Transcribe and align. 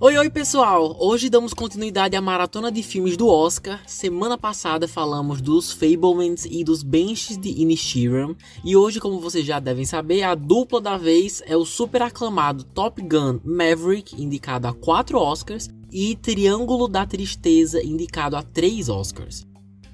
Oi, 0.00 0.16
oi 0.16 0.30
pessoal! 0.30 0.96
Hoje 1.00 1.28
damos 1.28 1.52
continuidade 1.52 2.14
à 2.16 2.20
maratona 2.20 2.70
de 2.70 2.82
filmes 2.82 3.16
do 3.16 3.26
Oscar. 3.28 3.80
Semana 3.86 4.38
passada 4.38 4.86
falamos 4.86 5.40
dos 5.40 5.72
Fablemans 5.72 6.44
e 6.44 6.62
dos 6.62 6.82
Benches 6.82 7.36
de 7.36 7.48
Inishiram. 7.60 8.36
E 8.64 8.76
hoje, 8.76 9.00
como 9.00 9.18
vocês 9.20 9.44
já 9.44 9.58
devem 9.58 9.84
saber, 9.84 10.22
a 10.22 10.34
dupla 10.34 10.80
da 10.80 10.96
vez 10.96 11.42
é 11.46 11.56
o 11.56 11.64
super 11.64 12.02
aclamado 12.02 12.62
Top 12.62 13.02
Gun 13.02 13.40
Maverick, 13.44 14.22
indicado 14.22 14.68
a 14.68 14.72
4 14.72 15.18
Oscars, 15.18 15.68
e 15.92 16.14
Triângulo 16.16 16.86
da 16.86 17.04
Tristeza, 17.04 17.82
indicado 17.82 18.36
a 18.36 18.42
3 18.42 18.88
Oscars. 18.88 19.46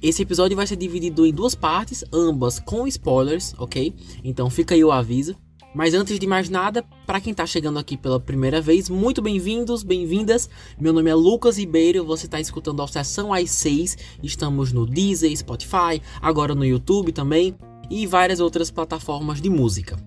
Esse 0.03 0.21
episódio 0.23 0.55
vai 0.55 0.67
ser 0.67 0.77
dividido 0.77 1.25
em 1.25 1.33
duas 1.33 1.55
partes, 1.55 2.05
ambas 2.13 2.61
com 2.61 2.87
spoilers, 2.87 3.55
ok? 3.57 3.95
Então 4.23 4.51
fica 4.51 4.75
aí 4.75 4.85
o 4.85 4.93
aviso. 4.93 5.35
Mas 5.75 5.93
antes 5.93 6.21
de 6.21 6.27
mais 6.27 6.49
nada, 6.49 6.85
para 7.05 7.21
quem 7.21 7.33
está 7.33 7.45
chegando 7.45 7.81
aqui 7.81 7.97
pela 7.97 8.21
primeira 8.21 8.61
vez, 8.61 8.89
muito 8.89 9.21
bem-vindos, 9.21 9.83
bem-vindas. 9.83 10.49
Meu 10.79 10.93
nome 10.93 11.11
é 11.11 11.15
Lucas 11.17 11.59
Ribeiro, 11.59 12.05
você 12.05 12.27
está 12.27 12.41
escutando 12.41 12.81
a 12.81 12.87
Sessão 12.87 13.35
às 13.35 13.51
6. 13.51 13.99
Estamos 14.23 14.73
no 14.73 14.87
Deezer, 14.87 15.37
Spotify, 15.37 16.01
agora 16.23 16.55
no 16.55 16.65
YouTube 16.65 17.11
também 17.11 17.57
e 17.91 18.07
várias 18.07 18.39
outras 18.39 18.71
plataformas 18.71 19.41
de 19.41 19.51
música. 19.51 19.99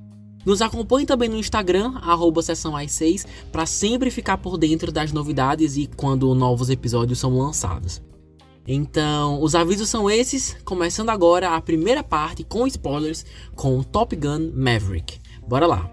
Nos 0.45 0.61
acompanhe 0.61 1.05
também 1.05 1.27
no 1.27 1.35
Instagram, 1.35 1.95
arroba 1.97 2.41
Sessão 2.41 2.73
às 2.73 2.93
6, 2.93 3.27
para 3.51 3.65
sempre 3.65 4.09
ficar 4.09 4.37
por 4.37 4.57
dentro 4.57 4.89
das 4.89 5.11
novidades 5.11 5.75
e 5.75 5.85
quando 5.97 6.33
novos 6.33 6.69
episódios 6.69 7.19
são 7.19 7.37
lançados. 7.37 8.01
Então, 8.65 9.41
os 9.41 9.53
avisos 9.53 9.89
são 9.89 10.09
esses, 10.09 10.55
começando 10.63 11.09
agora 11.09 11.55
a 11.55 11.61
primeira 11.61 12.03
parte 12.03 12.45
com 12.45 12.65
spoilers 12.65 13.25
com 13.53 13.83
Top 13.83 14.15
Gun 14.15 14.51
Maverick. 14.53 15.26
Bora 15.47 15.65
lá! 15.65 15.89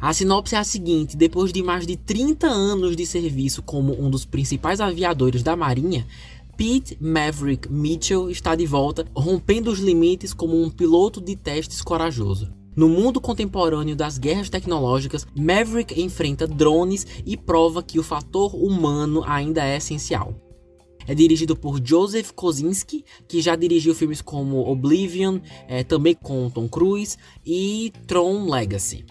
A 0.00 0.12
sinopse 0.12 0.56
é 0.56 0.58
a 0.58 0.64
seguinte: 0.64 1.16
depois 1.16 1.52
de 1.52 1.62
mais 1.62 1.86
de 1.86 1.96
30 1.96 2.48
anos 2.48 2.96
de 2.96 3.06
serviço 3.06 3.62
como 3.62 3.92
um 4.02 4.10
dos 4.10 4.24
principais 4.24 4.80
aviadores 4.80 5.42
da 5.42 5.54
Marinha, 5.54 6.06
Pete 6.56 6.98
Maverick 7.00 7.70
Mitchell 7.70 8.28
está 8.30 8.54
de 8.54 8.66
volta, 8.66 9.06
rompendo 9.14 9.70
os 9.70 9.78
limites 9.78 10.34
como 10.34 10.60
um 10.60 10.68
piloto 10.68 11.20
de 11.20 11.36
testes 11.36 11.80
corajoso. 11.82 12.52
No 12.74 12.88
mundo 12.88 13.20
contemporâneo 13.20 13.94
das 13.94 14.18
guerras 14.18 14.48
tecnológicas, 14.48 15.26
Maverick 15.36 16.00
enfrenta 16.00 16.46
drones 16.46 17.06
e 17.24 17.36
prova 17.36 17.82
que 17.82 17.98
o 17.98 18.02
fator 18.02 18.54
humano 18.54 19.22
ainda 19.26 19.64
é 19.64 19.76
essencial. 19.76 20.34
É 21.10 21.14
dirigido 21.14 21.56
por 21.56 21.84
Joseph 21.84 22.30
Kosinski, 22.30 23.04
que 23.26 23.40
já 23.42 23.56
dirigiu 23.56 23.96
filmes 23.96 24.22
como 24.22 24.60
Oblivion, 24.70 25.40
é, 25.66 25.82
também 25.82 26.14
com 26.14 26.48
Tom 26.48 26.68
Cruise, 26.68 27.16
e 27.44 27.92
Tron 28.06 28.48
Legacy. 28.48 29.04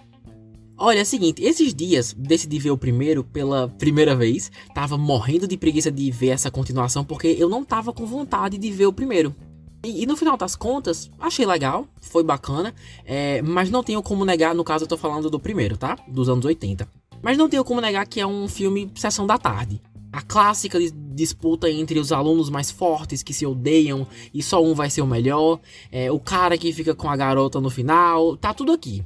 Olha, 0.78 1.00
é 1.00 1.02
o 1.02 1.06
seguinte, 1.06 1.44
esses 1.44 1.74
dias 1.74 2.16
decidi 2.18 2.58
ver 2.58 2.72
o 2.72 2.78
primeiro 2.78 3.22
pela 3.22 3.68
primeira 3.68 4.16
vez. 4.16 4.50
Tava 4.74 4.98
morrendo 4.98 5.46
de 5.46 5.58
preguiça 5.58 5.92
de 5.92 6.10
ver 6.10 6.30
essa 6.30 6.50
continuação 6.50 7.04
porque 7.04 7.36
eu 7.38 7.50
não 7.50 7.66
tava 7.66 7.92
com 7.92 8.06
vontade 8.06 8.58
de 8.58 8.72
ver 8.72 8.86
o 8.86 8.94
primeiro. 8.94 9.36
E, 9.84 10.04
e 10.04 10.06
no 10.06 10.16
final 10.16 10.38
das 10.38 10.56
contas, 10.56 11.12
achei 11.20 11.46
legal, 11.46 11.86
foi 12.00 12.24
bacana, 12.24 12.74
é, 13.04 13.42
mas 13.42 13.70
não 13.70 13.84
tenho 13.84 14.02
como 14.02 14.24
negar, 14.24 14.56
no 14.56 14.64
caso 14.64 14.86
eu 14.86 14.88
tô 14.88 14.96
falando 14.96 15.30
do 15.30 15.38
primeiro, 15.38 15.76
tá? 15.76 15.98
Dos 16.08 16.30
anos 16.30 16.46
80. 16.46 16.88
Mas 17.22 17.38
não 17.38 17.50
tenho 17.50 17.66
como 17.66 17.82
negar 17.82 18.08
que 18.08 18.22
é 18.22 18.26
um 18.26 18.48
filme 18.48 18.90
sessão 18.96 19.28
da 19.28 19.38
tarde. 19.38 19.82
A 20.12 20.22
clássica 20.22 20.80
disputa 21.14 21.70
entre 21.70 22.00
os 22.00 22.12
alunos 22.12 22.50
mais 22.50 22.72
fortes 22.72 23.22
que 23.22 23.34
se 23.34 23.46
odeiam 23.46 24.08
e 24.34 24.42
só 24.42 24.64
um 24.64 24.74
vai 24.74 24.90
ser 24.90 25.02
o 25.02 25.08
melhor, 25.08 25.60
é, 25.92 26.12
o 26.12 26.20
cara 26.20 26.58
que 26.58 26.74
fica 26.74 26.96
com 26.96 27.08
a 27.08 27.16
garota 27.16 27.62
no 27.62 27.70
final, 27.70 28.36
tá 28.36 28.54
tudo 28.54 28.72
aqui. 28.72 29.04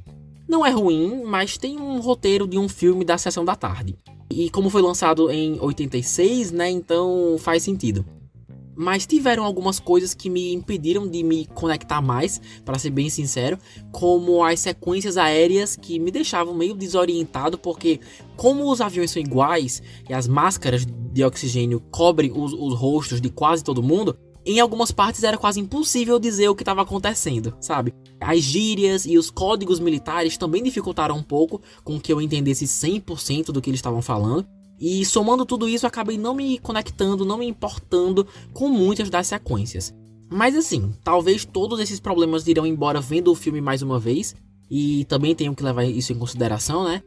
Não 0.48 0.64
é 0.64 0.70
ruim, 0.70 1.22
mas 1.24 1.58
tem 1.58 1.78
um 1.78 2.00
roteiro 2.00 2.46
de 2.46 2.58
um 2.58 2.68
filme 2.68 3.04
da 3.04 3.18
sessão 3.18 3.44
da 3.44 3.54
tarde. 3.54 3.96
E 4.30 4.48
como 4.50 4.70
foi 4.70 4.82
lançado 4.82 5.30
em 5.30 5.58
86, 5.60 6.52
né, 6.52 6.70
então 6.70 7.36
faz 7.38 7.62
sentido. 7.62 8.04
Mas 8.76 9.06
tiveram 9.06 9.44
algumas 9.44 9.78
coisas 9.78 10.14
que 10.14 10.28
me 10.28 10.52
impediram 10.52 11.06
de 11.06 11.22
me 11.22 11.46
conectar 11.46 12.00
mais, 12.00 12.40
para 12.64 12.78
ser 12.78 12.90
bem 12.90 13.08
sincero, 13.08 13.58
como 13.92 14.42
as 14.42 14.60
sequências 14.60 15.16
aéreas 15.16 15.76
que 15.76 15.98
me 15.98 16.10
deixavam 16.10 16.54
meio 16.54 16.74
desorientado, 16.74 17.58
porque 17.58 18.00
como 18.36 18.70
os 18.70 18.80
aviões 18.80 19.10
são 19.10 19.22
iguais 19.22 19.82
e 20.08 20.14
as 20.14 20.26
máscaras 20.26 20.84
de 20.86 21.24
oxigênio 21.24 21.80
cobrem 21.90 22.32
os, 22.34 22.52
os 22.52 22.74
rostos 22.74 23.20
de 23.20 23.30
quase 23.30 23.62
todo 23.62 23.82
mundo, 23.82 24.16
em 24.46 24.60
algumas 24.60 24.90
partes 24.90 25.24
era 25.24 25.38
quase 25.38 25.58
impossível 25.58 26.18
dizer 26.18 26.48
o 26.48 26.54
que 26.54 26.62
estava 26.62 26.82
acontecendo, 26.82 27.56
sabe? 27.60 27.94
As 28.20 28.40
gírias 28.40 29.06
e 29.06 29.16
os 29.16 29.30
códigos 29.30 29.80
militares 29.80 30.36
também 30.36 30.62
dificultaram 30.62 31.16
um 31.16 31.22
pouco 31.22 31.62
com 31.82 31.98
que 31.98 32.12
eu 32.12 32.20
entendesse 32.20 32.66
100% 32.66 33.46
do 33.46 33.62
que 33.62 33.70
eles 33.70 33.78
estavam 33.78 34.02
falando. 34.02 34.46
E 34.86 35.02
somando 35.02 35.46
tudo 35.46 35.66
isso, 35.66 35.86
acabei 35.86 36.18
não 36.18 36.34
me 36.34 36.58
conectando, 36.58 37.24
não 37.24 37.38
me 37.38 37.46
importando 37.46 38.26
com 38.52 38.68
muitas 38.68 39.08
das 39.08 39.28
sequências. 39.28 39.94
Mas 40.30 40.54
assim, 40.54 40.92
talvez 41.02 41.42
todos 41.42 41.80
esses 41.80 41.98
problemas 41.98 42.46
irão 42.46 42.66
embora 42.66 43.00
vendo 43.00 43.32
o 43.32 43.34
filme 43.34 43.62
mais 43.62 43.80
uma 43.80 43.98
vez, 43.98 44.34
e 44.70 45.06
também 45.06 45.34
tenho 45.34 45.54
que 45.54 45.62
levar 45.62 45.84
isso 45.84 46.12
em 46.12 46.18
consideração, 46.18 46.84
né? 46.84 47.02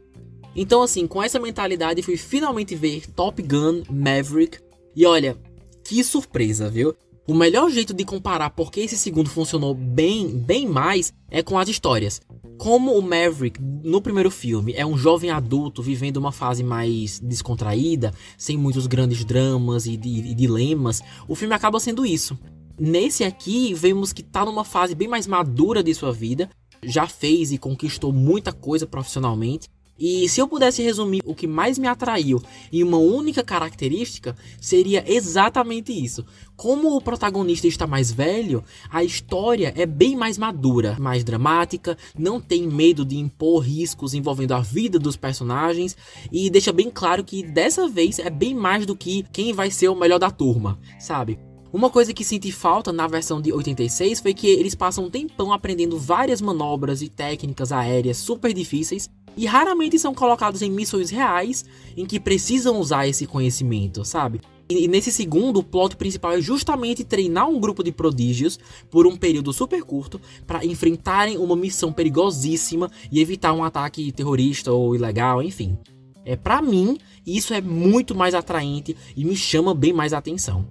Então, 0.56 0.82
assim, 0.82 1.06
com 1.06 1.22
essa 1.22 1.38
mentalidade, 1.38 2.02
fui 2.02 2.16
finalmente 2.16 2.74
ver 2.74 3.06
Top 3.14 3.40
Gun 3.40 3.84
Maverick. 3.88 4.58
E 4.96 5.06
olha, 5.06 5.38
que 5.84 6.02
surpresa, 6.02 6.68
viu? 6.68 6.96
O 7.28 7.34
melhor 7.34 7.70
jeito 7.70 7.92
de 7.92 8.06
comparar 8.06 8.48
porque 8.48 8.80
esse 8.80 8.96
segundo 8.96 9.28
funcionou 9.28 9.74
bem, 9.74 10.26
bem 10.38 10.66
mais 10.66 11.12
é 11.30 11.42
com 11.42 11.58
as 11.58 11.68
histórias. 11.68 12.22
Como 12.56 12.98
o 12.98 13.02
Maverick, 13.02 13.60
no 13.60 14.00
primeiro 14.00 14.30
filme, 14.30 14.72
é 14.72 14.86
um 14.86 14.96
jovem 14.96 15.28
adulto 15.28 15.82
vivendo 15.82 16.16
uma 16.16 16.32
fase 16.32 16.64
mais 16.64 17.20
descontraída, 17.20 18.14
sem 18.38 18.56
muitos 18.56 18.86
grandes 18.86 19.26
dramas 19.26 19.84
e, 19.84 20.00
e, 20.02 20.30
e 20.30 20.34
dilemas, 20.34 21.02
o 21.28 21.34
filme 21.34 21.54
acaba 21.54 21.78
sendo 21.78 22.06
isso. 22.06 22.38
Nesse 22.80 23.22
aqui, 23.24 23.74
vemos 23.74 24.10
que 24.10 24.22
está 24.22 24.42
numa 24.42 24.64
fase 24.64 24.94
bem 24.94 25.06
mais 25.06 25.26
madura 25.26 25.82
de 25.82 25.94
sua 25.94 26.14
vida, 26.14 26.48
já 26.82 27.06
fez 27.06 27.52
e 27.52 27.58
conquistou 27.58 28.10
muita 28.10 28.54
coisa 28.54 28.86
profissionalmente, 28.86 29.68
e 29.98 30.28
se 30.28 30.40
eu 30.40 30.46
pudesse 30.46 30.82
resumir 30.82 31.22
o 31.24 31.34
que 31.34 31.46
mais 31.46 31.78
me 31.78 31.88
atraiu 31.88 32.40
em 32.72 32.82
uma 32.82 32.98
única 32.98 33.42
característica, 33.42 34.36
seria 34.60 35.04
exatamente 35.06 35.92
isso. 35.92 36.24
Como 36.56 36.96
o 36.96 37.00
protagonista 37.00 37.66
está 37.66 37.86
mais 37.86 38.10
velho, 38.12 38.62
a 38.90 39.02
história 39.02 39.72
é 39.76 39.86
bem 39.86 40.16
mais 40.16 40.36
madura, 40.38 40.96
mais 40.98 41.24
dramática, 41.24 41.96
não 42.16 42.40
tem 42.40 42.66
medo 42.66 43.04
de 43.04 43.16
impor 43.16 43.60
riscos 43.60 44.14
envolvendo 44.14 44.52
a 44.52 44.60
vida 44.60 44.98
dos 44.98 45.16
personagens 45.16 45.96
e 46.32 46.50
deixa 46.50 46.72
bem 46.72 46.90
claro 46.90 47.24
que 47.24 47.42
dessa 47.42 47.88
vez 47.88 48.18
é 48.18 48.30
bem 48.30 48.54
mais 48.54 48.86
do 48.86 48.96
que 48.96 49.24
quem 49.32 49.52
vai 49.52 49.70
ser 49.70 49.88
o 49.88 49.94
melhor 49.94 50.18
da 50.18 50.30
turma, 50.30 50.78
sabe? 50.98 51.47
Uma 51.70 51.90
coisa 51.90 52.14
que 52.14 52.24
senti 52.24 52.50
falta 52.50 52.92
na 52.94 53.06
versão 53.06 53.42
de 53.42 53.52
86 53.52 54.20
foi 54.20 54.32
que 54.32 54.46
eles 54.46 54.74
passam 54.74 55.04
um 55.04 55.10
tempão 55.10 55.52
aprendendo 55.52 55.98
várias 55.98 56.40
manobras 56.40 57.02
e 57.02 57.10
técnicas 57.10 57.72
aéreas 57.72 58.16
super 58.16 58.54
difíceis 58.54 59.10
e 59.36 59.44
raramente 59.44 59.98
são 59.98 60.14
colocados 60.14 60.62
em 60.62 60.70
missões 60.70 61.10
reais 61.10 61.66
em 61.94 62.06
que 62.06 62.18
precisam 62.18 62.80
usar 62.80 63.06
esse 63.06 63.26
conhecimento, 63.26 64.02
sabe? 64.02 64.40
E 64.66 64.88
nesse 64.88 65.12
segundo, 65.12 65.60
o 65.60 65.62
plot 65.62 65.94
principal 65.96 66.32
é 66.32 66.40
justamente 66.40 67.04
treinar 67.04 67.48
um 67.48 67.60
grupo 67.60 67.82
de 67.82 67.92
prodígios 67.92 68.58
por 68.90 69.06
um 69.06 69.16
período 69.16 69.52
super 69.52 69.82
curto 69.82 70.18
para 70.46 70.64
enfrentarem 70.64 71.36
uma 71.36 71.54
missão 71.54 71.92
perigosíssima 71.92 72.90
e 73.12 73.20
evitar 73.20 73.52
um 73.52 73.62
ataque 73.62 74.10
terrorista 74.10 74.72
ou 74.72 74.94
ilegal, 74.94 75.42
enfim. 75.42 75.76
É 76.24 76.36
para 76.36 76.60
mim, 76.60 76.98
isso 77.26 77.54
é 77.54 77.60
muito 77.60 78.14
mais 78.14 78.34
atraente 78.34 78.96
e 79.16 79.24
me 79.24 79.36
chama 79.36 79.74
bem 79.74 79.92
mais 79.92 80.12
atenção. 80.12 80.68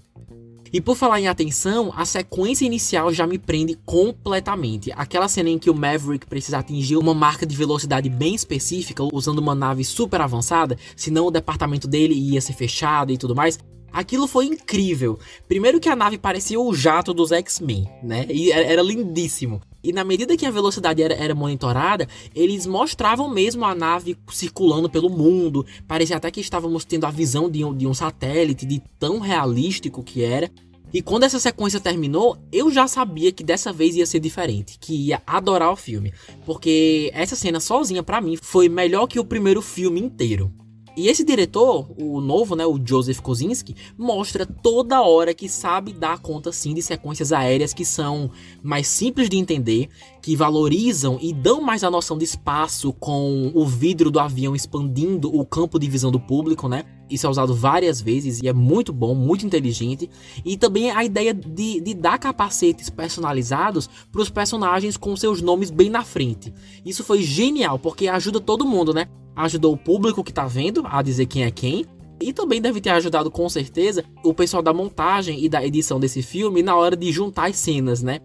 E 0.71 0.81
por 0.81 0.95
falar 0.95 1.19
em 1.19 1.27
atenção, 1.27 1.93
a 1.95 2.05
sequência 2.05 2.65
inicial 2.65 3.13
já 3.13 3.25
me 3.25 3.37
prende 3.37 3.77
completamente. 3.85 4.91
Aquela 4.95 5.27
cena 5.27 5.49
em 5.49 5.59
que 5.59 5.69
o 5.69 5.75
Maverick 5.75 6.27
precisa 6.27 6.57
atingir 6.59 6.97
uma 6.97 7.13
marca 7.13 7.45
de 7.45 7.55
velocidade 7.55 8.09
bem 8.09 8.35
específica, 8.35 9.03
usando 9.13 9.39
uma 9.39 9.55
nave 9.55 9.83
super 9.83 10.21
avançada, 10.21 10.77
senão 10.95 11.27
o 11.27 11.31
departamento 11.31 11.87
dele 11.87 12.13
ia 12.13 12.41
ser 12.41 12.53
fechado 12.53 13.11
e 13.11 13.17
tudo 13.17 13.35
mais. 13.35 13.59
Aquilo 13.91 14.27
foi 14.27 14.45
incrível. 14.45 15.17
Primeiro 15.47 15.79
que 15.79 15.89
a 15.89 15.95
nave 15.95 16.17
parecia 16.17 16.59
o 16.59 16.73
jato 16.73 17.13
dos 17.13 17.31
X-Men, 17.31 17.89
né? 18.03 18.25
E 18.29 18.51
era 18.51 18.81
lindíssimo. 18.81 19.61
E 19.87 19.93
na 19.93 20.03
medida 20.03 20.35
que 20.35 20.45
a 20.45 20.51
velocidade 20.51 21.01
era, 21.01 21.13
era, 21.13 21.33
monitorada, 21.33 22.09
eles 22.35 22.65
mostravam 22.65 23.29
mesmo 23.29 23.63
a 23.63 23.73
nave 23.73 24.17
circulando 24.29 24.89
pelo 24.89 25.09
mundo. 25.09 25.65
Parecia 25.87 26.17
até 26.17 26.29
que 26.29 26.41
estávamos 26.41 26.83
tendo 26.83 27.05
a 27.05 27.09
visão 27.09 27.49
de 27.49 27.63
um, 27.63 27.73
de 27.73 27.87
um 27.87 27.93
satélite, 27.93 28.65
de 28.65 28.83
tão 28.99 29.19
realístico 29.19 30.03
que 30.03 30.25
era. 30.25 30.51
E 30.93 31.01
quando 31.01 31.23
essa 31.23 31.39
sequência 31.39 31.79
terminou, 31.79 32.37
eu 32.51 32.69
já 32.69 32.85
sabia 32.85 33.31
que 33.31 33.45
dessa 33.45 33.71
vez 33.71 33.95
ia 33.95 34.05
ser 34.05 34.19
diferente, 34.19 34.77
que 34.77 34.93
ia 34.93 35.21
adorar 35.25 35.71
o 35.71 35.77
filme, 35.77 36.13
porque 36.45 37.09
essa 37.13 37.37
cena 37.37 37.61
sozinha 37.61 38.03
para 38.03 38.19
mim 38.19 38.35
foi 38.35 38.67
melhor 38.67 39.07
que 39.07 39.21
o 39.21 39.25
primeiro 39.25 39.61
filme 39.61 40.01
inteiro. 40.01 40.51
E 40.97 41.09
esse 41.09 41.23
diretor, 41.23 41.87
o 41.95 42.19
novo, 42.19 42.55
né, 42.55 42.65
o 42.65 42.81
Joseph 42.83 43.19
Kosinski, 43.19 43.75
mostra 43.95 44.47
toda 44.47 45.03
hora 45.03 45.31
que 45.31 45.47
sabe 45.47 45.93
dar 45.93 46.17
conta 46.17 46.51
sim 46.51 46.73
de 46.73 46.81
sequências 46.81 47.31
aéreas 47.31 47.71
que 47.71 47.85
são 47.85 48.31
mais 48.63 48.87
simples 48.87 49.29
de 49.29 49.37
entender, 49.37 49.89
que 50.23 50.35
valorizam 50.35 51.19
e 51.21 51.31
dão 51.31 51.61
mais 51.61 51.83
a 51.83 51.91
noção 51.91 52.17
de 52.17 52.25
espaço 52.25 52.91
com 52.93 53.51
o 53.53 53.63
vidro 53.63 54.09
do 54.09 54.19
avião 54.19 54.55
expandindo 54.55 55.29
o 55.31 55.45
campo 55.45 55.77
de 55.77 55.87
visão 55.87 56.09
do 56.09 56.19
público, 56.19 56.67
né? 56.67 56.83
Isso 57.07 57.27
é 57.27 57.29
usado 57.29 57.53
várias 57.53 58.01
vezes 58.01 58.41
e 58.41 58.47
é 58.47 58.53
muito 58.53 58.91
bom, 58.91 59.13
muito 59.13 59.45
inteligente. 59.45 60.09
E 60.43 60.57
também 60.57 60.89
a 60.89 61.03
ideia 61.05 61.31
de, 61.31 61.79
de 61.79 61.93
dar 61.93 62.17
capacetes 62.17 62.89
personalizados 62.89 63.87
para 64.11 64.21
os 64.21 64.31
personagens 64.31 64.97
com 64.97 65.15
seus 65.15 65.43
nomes 65.43 65.69
bem 65.69 65.91
na 65.91 66.03
frente. 66.03 66.51
Isso 66.83 67.03
foi 67.03 67.21
genial, 67.21 67.77
porque 67.77 68.07
ajuda 68.07 68.41
todo 68.41 68.65
mundo, 68.65 68.95
né? 68.95 69.07
Ajudou 69.37 69.73
o 69.73 69.77
público 69.77 70.23
que 70.23 70.33
tá 70.33 70.45
vendo 70.47 70.83
a 70.85 71.01
dizer 71.01 71.27
quem 71.27 71.43
é 71.43 71.51
quem. 71.51 71.85
E 72.19 72.33
também 72.33 72.59
deve 72.59 72.81
ter 72.81 72.89
ajudado 72.89 73.29
com 73.29 73.47
certeza 73.47 74.03
o 74.23 74.33
pessoal 74.33 74.63
da 74.63 74.73
montagem 74.73 75.43
e 75.43 75.47
da 75.47 75.63
edição 75.63 75.99
desse 75.99 76.23
filme 76.23 76.63
na 76.63 76.75
hora 76.75 76.95
de 76.95 77.11
juntar 77.11 77.47
as 77.47 77.57
cenas, 77.57 78.01
né? 78.01 78.19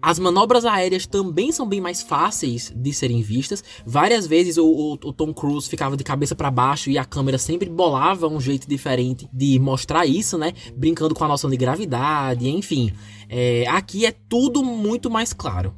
As 0.00 0.18
manobras 0.18 0.64
aéreas 0.64 1.06
também 1.06 1.50
são 1.50 1.66
bem 1.66 1.80
mais 1.80 2.02
fáceis 2.02 2.72
de 2.74 2.92
serem 2.92 3.20
vistas. 3.20 3.64
Várias 3.84 4.26
vezes 4.26 4.56
o, 4.56 4.64
o, 4.64 4.92
o 4.92 5.12
Tom 5.12 5.34
Cruise 5.34 5.68
ficava 5.68 5.96
de 5.96 6.04
cabeça 6.04 6.36
para 6.36 6.50
baixo 6.50 6.88
e 6.88 6.96
a 6.96 7.04
câmera 7.04 7.36
sempre 7.36 7.68
bolava 7.68 8.28
um 8.28 8.40
jeito 8.40 8.68
diferente 8.68 9.28
de 9.32 9.58
mostrar 9.58 10.06
isso, 10.06 10.38
né? 10.38 10.52
Brincando 10.76 11.14
com 11.14 11.24
a 11.24 11.28
noção 11.28 11.50
de 11.50 11.56
gravidade, 11.56 12.48
enfim. 12.48 12.92
É, 13.28 13.66
aqui 13.68 14.06
é 14.06 14.12
tudo 14.12 14.64
muito 14.64 15.10
mais 15.10 15.32
claro. 15.32 15.74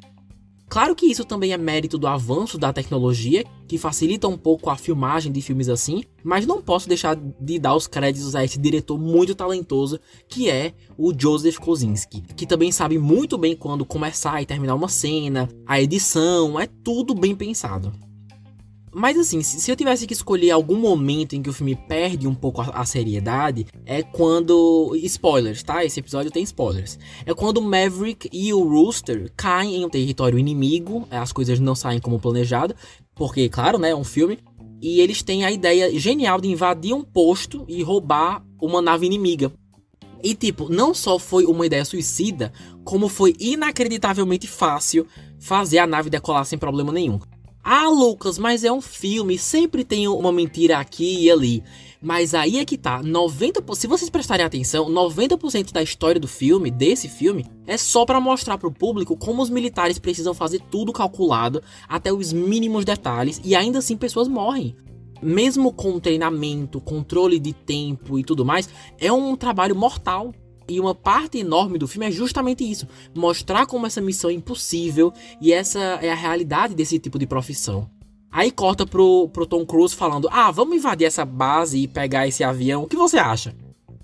Claro 0.71 0.95
que 0.95 1.05
isso 1.05 1.25
também 1.25 1.51
é 1.51 1.57
mérito 1.57 1.97
do 1.97 2.07
avanço 2.07 2.57
da 2.57 2.71
tecnologia, 2.71 3.43
que 3.67 3.77
facilita 3.77 4.29
um 4.29 4.37
pouco 4.37 4.69
a 4.69 4.77
filmagem 4.77 5.29
de 5.29 5.41
filmes 5.41 5.67
assim, 5.67 6.01
mas 6.23 6.47
não 6.47 6.61
posso 6.61 6.87
deixar 6.87 7.13
de 7.13 7.59
dar 7.59 7.75
os 7.75 7.87
créditos 7.87 8.37
a 8.37 8.45
esse 8.45 8.57
diretor 8.57 8.97
muito 8.97 9.35
talentoso, 9.35 9.99
que 10.29 10.49
é 10.49 10.73
o 10.97 11.13
Joseph 11.13 11.57
Kosinski, 11.57 12.21
que 12.37 12.45
também 12.45 12.71
sabe 12.71 12.97
muito 12.97 13.37
bem 13.37 13.53
quando 13.53 13.83
começar 13.83 14.41
e 14.41 14.45
terminar 14.45 14.75
uma 14.75 14.87
cena, 14.87 15.49
a 15.67 15.81
edição, 15.81 16.57
é 16.57 16.69
tudo 16.81 17.13
bem 17.13 17.35
pensado. 17.35 17.91
Mas 18.93 19.17
assim, 19.17 19.41
se 19.41 19.71
eu 19.71 19.75
tivesse 19.75 20.05
que 20.05 20.13
escolher 20.13 20.51
algum 20.51 20.77
momento 20.77 21.33
em 21.33 21.41
que 21.41 21.49
o 21.49 21.53
filme 21.53 21.75
perde 21.75 22.27
um 22.27 22.35
pouco 22.35 22.61
a, 22.61 22.65
a, 22.65 22.85
seriedade, 22.85 23.65
é 23.85 24.03
quando. 24.03 24.93
Spoilers, 24.95 25.63
tá? 25.63 25.85
Esse 25.85 26.01
episódio 26.01 26.29
tem 26.29 26.43
spoilers. 26.43 26.99
É 27.25 27.33
quando 27.33 27.57
o 27.57 27.61
Maverick 27.61 28.29
e 28.33 28.53
o 28.53 28.67
Rooster 28.67 29.31
caem 29.37 29.77
em 29.77 29.85
um 29.85 29.89
território 29.89 30.37
inimigo, 30.37 31.07
é, 31.09 31.17
as 31.17 31.31
coisas 31.31 31.59
não 31.59 31.73
saem 31.73 31.99
como 31.99 32.19
planejado, 32.19 32.75
porque, 33.15 33.47
claro, 33.47 33.77
né, 33.77 33.91
é 33.91 33.95
um 33.95 34.03
filme. 34.03 34.39
E 34.81 34.99
eles 34.99 35.21
têm 35.21 35.45
a 35.45 35.51
ideia 35.51 35.97
genial 35.97 36.41
de 36.41 36.49
invadir 36.49 36.93
um 36.93 37.03
posto 37.03 37.63
e 37.67 37.83
roubar 37.83 38.43
uma 38.59 38.81
nave 38.81 39.05
inimiga. 39.05 39.51
E, 40.23 40.35
tipo, 40.35 40.69
não 40.69 40.93
só 40.93 41.17
foi 41.17 41.45
uma 41.45 41.65
ideia 41.65 41.85
suicida, 41.85 42.51
como 42.83 43.07
foi 43.07 43.35
inacreditavelmente 43.39 44.47
fácil 44.47 45.05
fazer 45.39 45.79
a 45.79 45.87
nave 45.87 46.09
decolar 46.09 46.45
sem 46.45 46.59
problema 46.59 46.91
nenhum. 46.91 47.19
Ah, 47.63 47.87
Lucas, 47.87 48.39
mas 48.39 48.63
é 48.63 48.71
um 48.71 48.81
filme, 48.81 49.37
sempre 49.37 49.83
tem 49.83 50.07
uma 50.07 50.31
mentira 50.31 50.79
aqui 50.79 51.25
e 51.25 51.31
ali. 51.31 51.63
Mas 52.01 52.33
aí 52.33 52.57
é 52.57 52.65
que 52.65 52.75
tá, 52.75 53.03
90%, 53.03 53.75
se 53.75 53.85
vocês 53.85 54.09
prestarem 54.09 54.43
atenção, 54.43 54.89
90% 54.89 55.71
da 55.71 55.83
história 55.83 56.19
do 56.19 56.27
filme, 56.27 56.71
desse 56.71 57.07
filme, 57.07 57.45
é 57.67 57.77
só 57.77 58.03
para 58.03 58.19
mostrar 58.19 58.57
pro 58.57 58.71
público 58.71 59.15
como 59.15 59.43
os 59.43 59.51
militares 59.51 59.99
precisam 59.99 60.33
fazer 60.33 60.59
tudo 60.71 60.91
calculado 60.91 61.61
até 61.87 62.11
os 62.11 62.33
mínimos 62.33 62.83
detalhes 62.83 63.39
e 63.43 63.55
ainda 63.55 63.77
assim 63.77 63.95
pessoas 63.95 64.27
morrem. 64.27 64.75
Mesmo 65.21 65.71
com 65.71 65.99
treinamento, 65.99 66.81
controle 66.81 67.39
de 67.39 67.53
tempo 67.53 68.17
e 68.17 68.23
tudo 68.23 68.43
mais, 68.43 68.67
é 68.99 69.13
um 69.13 69.35
trabalho 69.35 69.75
mortal. 69.75 70.33
E 70.71 70.79
uma 70.79 70.95
parte 70.95 71.37
enorme 71.37 71.77
do 71.77 71.87
filme 71.87 72.07
é 72.07 72.11
justamente 72.11 72.63
isso: 72.63 72.87
mostrar 73.13 73.65
como 73.65 73.85
essa 73.85 73.99
missão 73.99 74.29
é 74.29 74.33
impossível 74.33 75.11
e 75.41 75.51
essa 75.51 75.79
é 75.79 76.09
a 76.09 76.15
realidade 76.15 76.73
desse 76.73 76.97
tipo 76.97 77.19
de 77.19 77.27
profissão. 77.27 77.89
Aí 78.31 78.49
corta 78.49 78.87
pro, 78.87 79.27
pro 79.29 79.45
Tom 79.45 79.65
Cruise 79.65 79.93
falando: 79.93 80.29
Ah, 80.31 80.49
vamos 80.49 80.77
invadir 80.77 81.05
essa 81.05 81.25
base 81.25 81.77
e 81.77 81.87
pegar 81.87 82.25
esse 82.25 82.41
avião. 82.41 82.83
O 82.83 82.87
que 82.87 82.95
você 82.95 83.17
acha? 83.17 83.53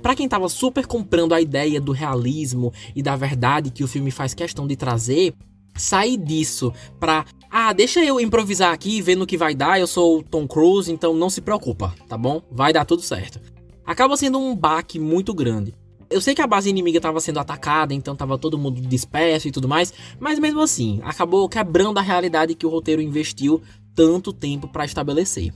Para 0.01 0.13
quem 0.13 0.27
tava 0.27 0.49
super 0.49 0.85
comprando 0.85 1.33
a 1.33 1.39
ideia 1.39 1.79
do 1.79 1.93
realismo 1.93 2.73
e 2.93 3.01
da 3.01 3.15
verdade 3.15 3.71
que 3.71 3.83
o 3.83 3.87
filme 3.87 4.11
faz 4.11 4.33
questão 4.33 4.67
de 4.67 4.75
trazer, 4.75 5.33
sair 5.73 6.17
disso 6.17 6.73
pra. 6.99 7.25
Ah, 7.49 7.71
deixa 7.71 8.03
eu 8.03 8.19
improvisar 8.19 8.73
aqui 8.73 9.01
ver 9.01 9.15
no 9.15 9.25
que 9.25 9.37
vai 9.37 9.55
dar. 9.55 9.79
Eu 9.79 9.87
sou 9.87 10.19
o 10.19 10.23
Tom 10.23 10.45
Cruise, 10.45 10.91
então 10.91 11.15
não 11.15 11.29
se 11.29 11.39
preocupa, 11.39 11.95
tá 12.09 12.17
bom? 12.17 12.41
Vai 12.51 12.73
dar 12.73 12.83
tudo 12.83 13.01
certo. 13.01 13.39
Acaba 13.85 14.17
sendo 14.17 14.37
um 14.37 14.53
baque 14.53 14.99
muito 14.99 15.33
grande. 15.33 15.73
Eu 16.09 16.21
sei 16.21 16.33
que 16.33 16.42
a 16.42 16.48
base 16.48 16.69
inimiga 16.69 16.98
estava 16.98 17.19
sendo 17.19 17.39
atacada, 17.39 17.94
então 17.94 18.13
estava 18.13 18.38
todo 18.38 18.57
mundo 18.57 18.80
disperso 18.80 19.48
e 19.48 19.51
tudo 19.51 19.68
mais, 19.68 19.94
mas 20.19 20.39
mesmo 20.39 20.62
assim, 20.62 21.01
acabou 21.04 21.48
quebrando 21.50 21.98
a 21.98 22.01
realidade 22.01 22.56
que 22.56 22.65
o 22.65 22.69
roteiro 22.69 23.01
investiu 23.01 23.62
tanto 23.94 24.31
tempo 24.31 24.68
para 24.68 24.86
estabelecer. 24.86 25.54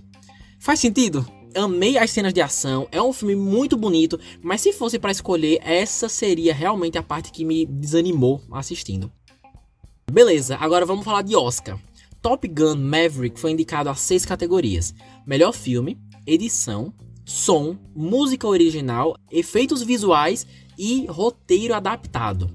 Faz 0.59 0.80
sentido? 0.80 1.25
Amei 1.56 1.98
as 1.98 2.12
cenas 2.12 2.33
de 2.33 2.42
ação, 2.42 2.88
é 2.92 3.01
um 3.01 3.12
filme 3.12 3.36
muito 3.36 3.75
bonito, 3.75 4.19
mas 4.42 4.62
se 4.62 4.71
fosse 4.71 4.98
para 4.98 5.12
escolher, 5.12 5.59
essa 5.63 6.07
seria 6.07 6.53
realmente 6.53 6.98
a 6.98 7.03
parte 7.03 7.31
que 7.31 7.44
me 7.44 7.65
desanimou 7.65 8.42
assistindo. 8.51 9.12
Beleza, 10.09 10.57
agora 10.59 10.86
vamos 10.86 11.06
falar 11.06 11.21
de 11.21 11.36
Oscar. 11.36 11.80
Top 12.21 12.48
Gun 12.48 12.75
Maverick 12.75 13.39
foi 13.39 13.51
indicado 13.51 13.89
a 13.89 13.95
seis 13.95 14.25
categorias: 14.25 14.94
melhor 15.25 15.53
filme, 15.53 15.98
edição, 16.25 16.94
som, 17.31 17.77
música 17.95 18.45
original, 18.45 19.15
efeitos 19.31 19.81
visuais 19.81 20.45
e 20.77 21.05
roteiro 21.05 21.73
adaptado. 21.73 22.49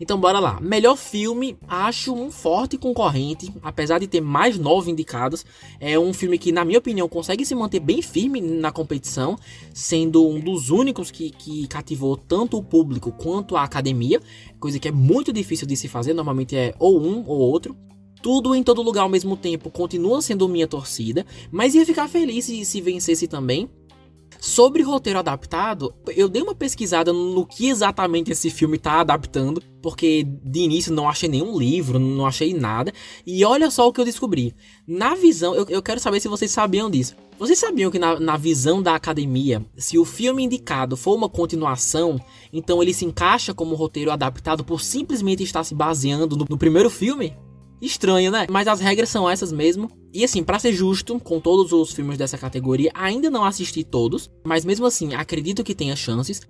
Então 0.00 0.18
bora 0.18 0.38
lá. 0.38 0.60
Melhor 0.60 0.96
filme, 0.96 1.56
acho 1.68 2.14
um 2.14 2.30
forte 2.30 2.78
concorrente, 2.78 3.52
apesar 3.62 3.98
de 3.98 4.06
ter 4.06 4.20
mais 4.20 4.58
nove 4.58 4.90
indicados. 4.90 5.44
É 5.78 5.98
um 5.98 6.12
filme 6.12 6.38
que, 6.38 6.50
na 6.50 6.64
minha 6.64 6.78
opinião, 6.78 7.08
consegue 7.08 7.44
se 7.44 7.54
manter 7.54 7.80
bem 7.80 8.00
firme 8.00 8.40
na 8.40 8.72
competição, 8.72 9.36
sendo 9.74 10.26
um 10.28 10.40
dos 10.40 10.70
únicos 10.70 11.10
que, 11.10 11.30
que 11.30 11.66
cativou 11.66 12.16
tanto 12.16 12.56
o 12.56 12.62
público 12.62 13.12
quanto 13.12 13.56
a 13.56 13.62
academia, 13.62 14.20
coisa 14.58 14.78
que 14.78 14.88
é 14.88 14.92
muito 14.92 15.32
difícil 15.32 15.66
de 15.66 15.76
se 15.76 15.88
fazer, 15.88 16.14
normalmente 16.14 16.56
é 16.56 16.74
ou 16.78 17.00
um 17.00 17.24
ou 17.26 17.38
outro. 17.38 17.76
Tudo 18.22 18.54
em 18.54 18.62
todo 18.62 18.82
lugar 18.82 19.02
ao 19.02 19.08
mesmo 19.08 19.36
tempo 19.36 19.68
continua 19.68 20.22
sendo 20.22 20.48
minha 20.48 20.68
torcida, 20.68 21.26
mas 21.50 21.74
ia 21.74 21.84
ficar 21.84 22.08
feliz 22.08 22.44
se, 22.44 22.64
se 22.64 22.80
vencesse 22.80 23.26
também. 23.26 23.68
Sobre 24.42 24.82
roteiro 24.82 25.20
adaptado, 25.20 25.94
eu 26.16 26.28
dei 26.28 26.42
uma 26.42 26.52
pesquisada 26.52 27.12
no 27.12 27.46
que 27.46 27.68
exatamente 27.68 28.32
esse 28.32 28.50
filme 28.50 28.76
está 28.76 28.94
adaptando, 28.98 29.62
porque 29.80 30.24
de 30.24 30.58
início 30.58 30.92
não 30.92 31.08
achei 31.08 31.28
nenhum 31.28 31.56
livro, 31.56 31.96
não 31.96 32.26
achei 32.26 32.52
nada. 32.52 32.92
E 33.24 33.44
olha 33.44 33.70
só 33.70 33.86
o 33.86 33.92
que 33.92 34.00
eu 34.00 34.04
descobri. 34.04 34.52
Na 34.84 35.14
visão, 35.14 35.54
eu, 35.54 35.64
eu 35.68 35.80
quero 35.80 36.00
saber 36.00 36.18
se 36.18 36.26
vocês 36.26 36.50
sabiam 36.50 36.90
disso. 36.90 37.14
Vocês 37.38 37.56
sabiam 37.56 37.88
que 37.88 38.00
na, 38.00 38.18
na 38.18 38.36
visão 38.36 38.82
da 38.82 38.96
academia, 38.96 39.64
se 39.76 39.96
o 39.96 40.04
filme 40.04 40.42
indicado 40.42 40.96
for 40.96 41.14
uma 41.14 41.28
continuação, 41.28 42.20
então 42.52 42.82
ele 42.82 42.92
se 42.92 43.04
encaixa 43.04 43.54
como 43.54 43.76
roteiro 43.76 44.10
adaptado 44.10 44.64
por 44.64 44.80
simplesmente 44.80 45.44
estar 45.44 45.62
se 45.62 45.72
baseando 45.72 46.36
no, 46.36 46.46
no 46.50 46.58
primeiro 46.58 46.90
filme? 46.90 47.32
Estranho, 47.82 48.30
né? 48.30 48.46
Mas 48.48 48.68
as 48.68 48.78
regras 48.78 49.08
são 49.08 49.28
essas 49.28 49.50
mesmo. 49.50 49.90
E 50.14 50.22
assim, 50.22 50.44
para 50.44 50.60
ser 50.60 50.72
justo 50.72 51.18
com 51.18 51.40
todos 51.40 51.72
os 51.72 51.92
filmes 51.92 52.16
dessa 52.16 52.38
categoria, 52.38 52.92
ainda 52.94 53.28
não 53.28 53.44
assisti 53.44 53.82
todos, 53.82 54.30
mas 54.46 54.64
mesmo 54.64 54.86
assim, 54.86 55.14
acredito 55.14 55.64
que 55.64 55.74
tenha 55.74 55.96
chances. 55.96 56.42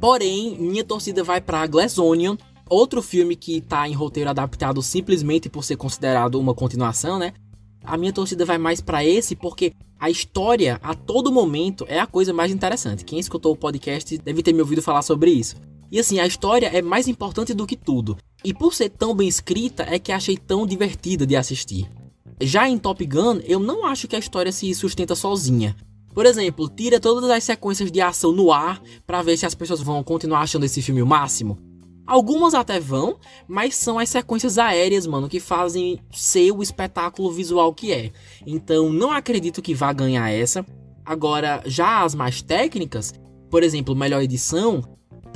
Porém, 0.00 0.56
minha 0.58 0.82
torcida 0.82 1.22
vai 1.22 1.42
para 1.42 1.66
Glass 1.66 1.98
Onion, 1.98 2.36
outro 2.70 3.02
filme 3.02 3.36
que 3.36 3.60
tá 3.60 3.86
em 3.86 3.92
roteiro 3.92 4.30
adaptado 4.30 4.80
simplesmente 4.80 5.50
por 5.50 5.62
ser 5.62 5.76
considerado 5.76 6.36
uma 6.36 6.54
continuação, 6.54 7.18
né? 7.18 7.34
A 7.84 7.98
minha 7.98 8.12
torcida 8.12 8.46
vai 8.46 8.56
mais 8.56 8.80
para 8.80 9.04
esse 9.04 9.36
porque 9.36 9.74
a 10.00 10.08
história 10.08 10.78
a 10.82 10.94
todo 10.94 11.30
momento 11.30 11.84
é 11.86 11.98
a 11.98 12.06
coisa 12.06 12.32
mais 12.32 12.50
interessante. 12.50 13.04
Quem 13.04 13.18
escutou 13.18 13.52
o 13.52 13.56
podcast 13.56 14.16
deve 14.16 14.42
ter 14.42 14.54
me 14.54 14.60
ouvido 14.60 14.80
falar 14.80 15.02
sobre 15.02 15.30
isso. 15.30 15.56
E 15.90 15.98
assim, 15.98 16.18
a 16.18 16.26
história 16.26 16.66
é 16.66 16.80
mais 16.80 17.08
importante 17.08 17.52
do 17.52 17.66
que 17.66 17.76
tudo. 17.76 18.16
E 18.44 18.54
por 18.54 18.72
ser 18.72 18.90
tão 18.90 19.14
bem 19.14 19.28
escrita, 19.28 19.82
é 19.82 19.98
que 19.98 20.12
achei 20.12 20.36
tão 20.36 20.66
divertida 20.66 21.26
de 21.26 21.36
assistir. 21.36 21.90
Já 22.40 22.68
em 22.68 22.78
Top 22.78 23.04
Gun, 23.04 23.40
eu 23.44 23.58
não 23.58 23.84
acho 23.84 24.06
que 24.06 24.14
a 24.14 24.18
história 24.18 24.52
se 24.52 24.72
sustenta 24.74 25.14
sozinha. 25.16 25.74
Por 26.14 26.24
exemplo, 26.24 26.68
tira 26.68 27.00
todas 27.00 27.28
as 27.30 27.44
sequências 27.44 27.90
de 27.90 28.00
ação 28.00 28.32
no 28.32 28.52
ar 28.52 28.80
para 29.06 29.22
ver 29.22 29.36
se 29.36 29.46
as 29.46 29.54
pessoas 29.54 29.80
vão 29.80 30.02
continuar 30.02 30.40
achando 30.40 30.64
esse 30.64 30.80
filme 30.80 31.02
o 31.02 31.06
máximo. 31.06 31.58
Algumas 32.06 32.54
até 32.54 32.80
vão, 32.80 33.18
mas 33.46 33.76
são 33.76 33.98
as 33.98 34.08
sequências 34.08 34.56
aéreas, 34.56 35.06
mano, 35.06 35.28
que 35.28 35.38
fazem 35.38 35.98
ser 36.10 36.52
o 36.52 36.62
espetáculo 36.62 37.30
visual 37.30 37.74
que 37.74 37.92
é. 37.92 38.12
Então, 38.46 38.90
não 38.90 39.10
acredito 39.10 39.60
que 39.60 39.74
vá 39.74 39.92
ganhar 39.92 40.30
essa. 40.30 40.64
Agora, 41.04 41.62
já 41.66 42.02
as 42.02 42.14
mais 42.14 42.40
técnicas, 42.40 43.12
por 43.50 43.62
exemplo, 43.62 43.94
melhor 43.94 44.22
edição, 44.22 44.82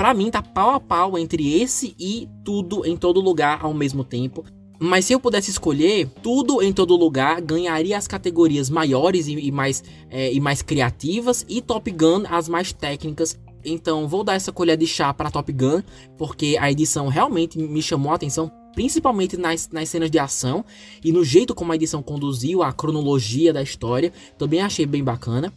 para 0.03 0.15
mim 0.15 0.33
tá 0.33 0.43
pau 0.43 0.71
a 0.71 0.81
pau 0.81 1.17
entre 1.17 1.63
esse 1.63 1.95
e 1.97 2.29
tudo 2.45 2.85
em 2.85 2.97
todo 2.97 3.21
lugar 3.21 3.61
ao 3.63 3.73
mesmo 3.73 4.03
tempo. 4.03 4.45
Mas 4.81 5.05
se 5.05 5.13
eu 5.13 5.21
pudesse 5.21 5.53
escolher, 5.53 6.09
tudo 6.21 6.61
em 6.61 6.73
todo 6.73 6.97
lugar 6.97 7.41
ganharia 7.41 7.97
as 7.97 8.09
categorias 8.09 8.69
maiores 8.69 9.29
e, 9.29 9.35
e 9.35 9.53
mais, 9.53 9.85
é, 10.11 10.33
e 10.33 10.41
mais 10.41 10.61
criativas, 10.61 11.47
e 11.49 11.63
Top 11.63 11.89
Gun 11.89 12.25
as 12.29 12.49
mais 12.49 12.73
técnicas. 12.73 13.39
Então 13.65 14.09
vou 14.09 14.25
dar 14.25 14.35
essa 14.35 14.51
colher 14.51 14.77
de 14.77 14.89
chá 14.89 15.15
para 15.15 15.31
Top 15.31 15.53
Gun, 15.53 15.85
porque 16.19 16.57
a 16.61 16.69
edição 16.69 17.07
realmente 17.07 17.57
me 17.57 17.81
chamou 17.81 18.11
a 18.11 18.17
atenção, 18.17 18.51
principalmente 18.75 19.37
nas, 19.37 19.69
nas 19.71 19.89
cenas 19.89 20.11
de 20.11 20.19
ação 20.19 20.65
e 21.05 21.13
no 21.13 21.23
jeito 21.23 21.55
como 21.55 21.71
a 21.71 21.77
edição 21.77 22.03
conduziu 22.03 22.61
a 22.61 22.73
cronologia 22.73 23.53
da 23.53 23.63
história. 23.63 24.13
Também 24.37 24.63
achei 24.63 24.85
bem 24.85 25.05
bacana. 25.05 25.53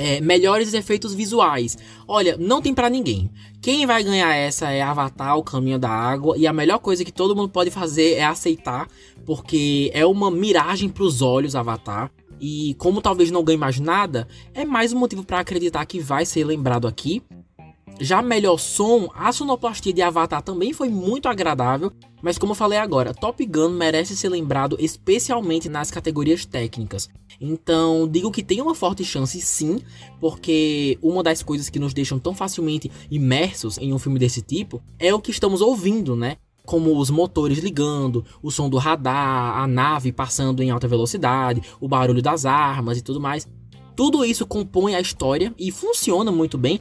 É, 0.00 0.20
melhores 0.20 0.72
efeitos 0.74 1.12
visuais. 1.12 1.76
Olha, 2.06 2.36
não 2.38 2.62
tem 2.62 2.72
para 2.72 2.88
ninguém. 2.88 3.28
Quem 3.60 3.84
vai 3.84 4.04
ganhar 4.04 4.32
essa 4.32 4.70
é 4.70 4.80
Avatar, 4.80 5.36
o 5.36 5.42
Caminho 5.42 5.76
da 5.76 5.90
Água. 5.90 6.38
E 6.38 6.46
a 6.46 6.52
melhor 6.52 6.78
coisa 6.78 7.04
que 7.04 7.10
todo 7.10 7.34
mundo 7.34 7.48
pode 7.48 7.68
fazer 7.68 8.12
é 8.12 8.24
aceitar, 8.24 8.86
porque 9.26 9.90
é 9.92 10.06
uma 10.06 10.30
miragem 10.30 10.88
para 10.88 11.02
os 11.02 11.20
olhos 11.20 11.56
Avatar. 11.56 12.12
E 12.40 12.74
como 12.78 13.02
talvez 13.02 13.32
não 13.32 13.42
ganhe 13.42 13.58
mais 13.58 13.80
nada, 13.80 14.28
é 14.54 14.64
mais 14.64 14.92
um 14.92 14.98
motivo 15.00 15.24
para 15.24 15.40
acreditar 15.40 15.84
que 15.84 15.98
vai 15.98 16.24
ser 16.24 16.44
lembrado 16.44 16.86
aqui. 16.86 17.20
Já 18.00 18.22
melhor 18.22 18.58
som, 18.58 19.10
a 19.12 19.32
sonoplastia 19.32 19.92
de 19.92 20.00
Avatar 20.00 20.40
também 20.40 20.72
foi 20.72 20.88
muito 20.88 21.28
agradável, 21.28 21.92
mas 22.22 22.38
como 22.38 22.52
eu 22.52 22.56
falei 22.56 22.78
agora, 22.78 23.12
Top 23.12 23.44
Gun 23.44 23.70
merece 23.70 24.16
ser 24.16 24.28
lembrado 24.28 24.76
especialmente 24.78 25.68
nas 25.68 25.90
categorias 25.90 26.44
técnicas. 26.44 27.08
Então, 27.40 28.08
digo 28.08 28.32
que 28.32 28.42
tem 28.42 28.60
uma 28.60 28.74
forte 28.74 29.04
chance 29.04 29.40
sim, 29.40 29.80
porque 30.20 30.98
uma 31.00 31.22
das 31.22 31.42
coisas 31.42 31.68
que 31.68 31.78
nos 31.78 31.94
deixam 31.94 32.18
tão 32.18 32.34
facilmente 32.34 32.90
imersos 33.10 33.78
em 33.78 33.92
um 33.92 33.98
filme 33.98 34.18
desse 34.18 34.42
tipo 34.42 34.82
é 34.98 35.14
o 35.14 35.20
que 35.20 35.30
estamos 35.30 35.60
ouvindo, 35.60 36.16
né? 36.16 36.36
como 36.64 36.98
os 36.98 37.08
motores 37.08 37.60
ligando, 37.60 38.22
o 38.42 38.50
som 38.50 38.68
do 38.68 38.76
radar, 38.76 39.56
a 39.56 39.66
nave 39.66 40.12
passando 40.12 40.62
em 40.62 40.70
alta 40.70 40.86
velocidade, 40.86 41.62
o 41.80 41.88
barulho 41.88 42.20
das 42.20 42.44
armas 42.44 42.98
e 42.98 43.02
tudo 43.02 43.18
mais. 43.18 43.48
Tudo 43.96 44.22
isso 44.22 44.46
compõe 44.46 44.94
a 44.94 45.00
história 45.00 45.54
e 45.58 45.72
funciona 45.72 46.30
muito 46.30 46.58
bem, 46.58 46.78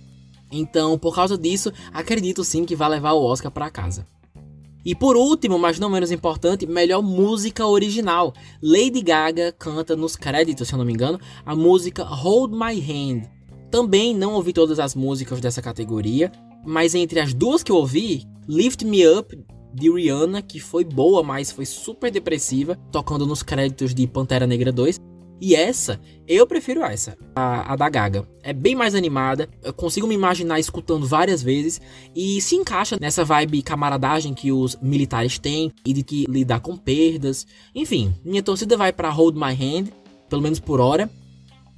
então, 0.52 0.98
por 0.98 1.14
causa 1.14 1.38
disso, 1.38 1.72
acredito 1.94 2.44
sim 2.44 2.66
que 2.66 2.76
vai 2.76 2.90
levar 2.90 3.14
o 3.14 3.24
Oscar 3.24 3.52
para 3.52 3.70
casa. 3.70 4.08
E 4.88 4.96
por 4.96 5.18
último, 5.18 5.60
mas 5.60 5.78
não 5.80 5.90
menos 5.90 6.14
importante, 6.14 6.66
melhor 6.66 7.02
música 7.02 7.68
original. 7.68 8.34
Lady 8.64 9.02
Gaga 9.02 9.52
canta 9.52 9.98
nos 9.98 10.16
créditos, 10.16 10.66
se 10.66 10.74
eu 10.74 10.78
não 10.78 10.86
me 10.86 10.94
engano, 10.94 11.20
a 11.46 11.54
música 11.54 12.06
Hold 12.06 12.54
My 12.54 12.80
Hand. 12.80 13.24
Também 13.70 14.16
não 14.16 14.36
ouvi 14.36 14.54
todas 14.54 14.80
as 14.80 14.96
músicas 14.96 15.42
dessa 15.42 15.62
categoria, 15.62 16.32
mas 16.66 16.96
entre 16.96 17.20
as 17.20 17.34
duas 17.34 17.64
que 17.64 17.70
eu 17.70 17.76
ouvi, 17.76 18.24
Lift 18.48 18.86
Me 18.86 19.06
Up 19.06 19.38
de 19.74 19.92
Rihanna, 19.92 20.42
que 20.42 20.58
foi 20.58 20.86
boa, 20.86 21.22
mas 21.22 21.52
foi 21.52 21.66
super 21.66 22.10
depressiva, 22.10 22.80
tocando 22.90 23.28
nos 23.28 23.44
créditos 23.44 23.94
de 23.94 24.08
Pantera 24.08 24.48
Negra 24.48 24.72
2, 24.72 25.02
e 25.40 25.56
essa, 25.56 26.00
eu 26.28 26.48
prefiro 26.48 26.84
essa, 26.84 27.18
a, 27.36 27.74
a, 27.74 27.76
da 27.76 27.88
Gaga. 27.90 28.28
É 28.42 28.54
bem 28.54 28.76
mais 28.76 28.96
animada, 28.96 29.48
eu 29.64 29.74
consigo 29.74 30.08
me 30.08 30.16
imaginar 30.16 30.60
escutando 30.60 31.08
várias 31.08 31.44
vezes 31.44 31.80
e 32.16 32.42
se 32.42 32.56
encaixa 32.56 32.98
nessa 33.00 33.24
vibe 33.24 33.62
camaradagem 33.62 34.34
que 34.34 34.52
os 34.52 34.76
militares 34.82 35.38
têm 35.38 35.72
e 35.86 35.94
de 35.94 36.04
que 36.04 36.26
lidar 36.28 36.60
com 36.60 36.76
perdas. 36.76 37.46
Enfim, 37.74 38.14
minha 38.26 38.42
torcida 38.42 38.76
vai 38.76 38.92
para 38.92 39.10
Hold 39.10 39.36
My 39.36 39.54
Hand, 39.54 39.88
pelo 40.30 40.42
menos 40.42 40.60
por 40.60 40.80
hora. 40.80 41.10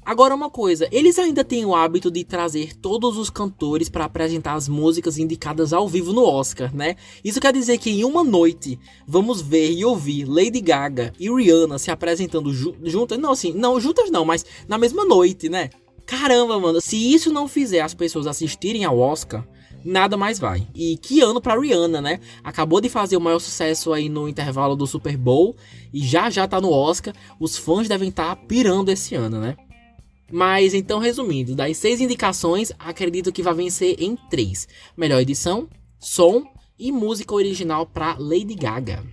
Agora 0.09 0.33
uma 0.33 0.49
coisa, 0.49 0.87
eles 0.91 1.19
ainda 1.19 1.43
têm 1.43 1.63
o 1.63 1.75
hábito 1.75 2.09
de 2.09 2.23
trazer 2.23 2.75
todos 2.75 3.15
os 3.15 3.29
cantores 3.29 3.89
para 3.89 4.05
apresentar 4.05 4.55
as 4.55 4.67
músicas 4.67 5.19
indicadas 5.19 5.71
ao 5.71 5.87
vivo 5.87 6.11
no 6.11 6.25
Oscar, 6.25 6.75
né? 6.75 6.95
Isso 7.23 7.39
quer 7.39 7.53
dizer 7.53 7.77
que 7.77 7.91
em 7.91 8.03
uma 8.03 8.23
noite 8.23 8.79
vamos 9.07 9.39
ver 9.39 9.71
e 9.71 9.85
ouvir 9.85 10.25
Lady 10.25 10.61
Gaga 10.61 11.13
e 11.19 11.29
Rihanna 11.29 11.77
se 11.77 11.91
apresentando 11.91 12.51
ju 12.51 12.73
juntas, 12.83 13.19
não 13.19 13.33
assim, 13.33 13.53
não 13.53 13.79
juntas 13.79 14.09
não, 14.09 14.25
mas 14.25 14.43
na 14.67 14.79
mesma 14.79 15.05
noite, 15.05 15.47
né? 15.47 15.69
Caramba, 16.07 16.59
mano, 16.59 16.81
se 16.81 16.97
isso 16.97 17.31
não 17.31 17.47
fizer 17.47 17.81
as 17.81 17.93
pessoas 17.93 18.25
assistirem 18.25 18.83
ao 18.85 18.97
Oscar, 18.97 19.47
nada 19.85 20.17
mais 20.17 20.39
vai. 20.39 20.67
E 20.73 20.97
que 20.97 21.21
ano 21.21 21.39
pra 21.39 21.55
Rihanna, 21.55 22.01
né? 22.01 22.19
Acabou 22.43 22.81
de 22.81 22.89
fazer 22.89 23.15
o 23.15 23.21
maior 23.21 23.37
sucesso 23.37 23.93
aí 23.93 24.09
no 24.09 24.27
intervalo 24.27 24.75
do 24.75 24.87
Super 24.87 25.15
Bowl 25.15 25.55
e 25.93 25.99
já 26.03 26.31
já 26.31 26.47
tá 26.47 26.59
no 26.59 26.71
Oscar. 26.71 27.13
Os 27.39 27.55
fãs 27.55 27.87
devem 27.87 28.09
estar 28.09 28.35
tá 28.35 28.41
pirando 28.47 28.89
esse 28.89 29.13
ano, 29.13 29.39
né? 29.39 29.55
Mas 30.31 30.73
então, 30.73 30.99
resumindo, 30.99 31.55
das 31.55 31.77
seis 31.77 31.99
indicações, 32.01 32.71
acredito 32.77 33.31
que 33.31 33.43
vai 33.43 33.53
vencer 33.53 33.95
em 33.99 34.15
três: 34.29 34.67
melhor 34.95 35.19
edição, 35.19 35.67
som 35.99 36.45
e 36.77 36.91
música 36.91 37.33
original 37.33 37.85
para 37.85 38.15
Lady 38.17 38.55
Gaga. 38.55 39.03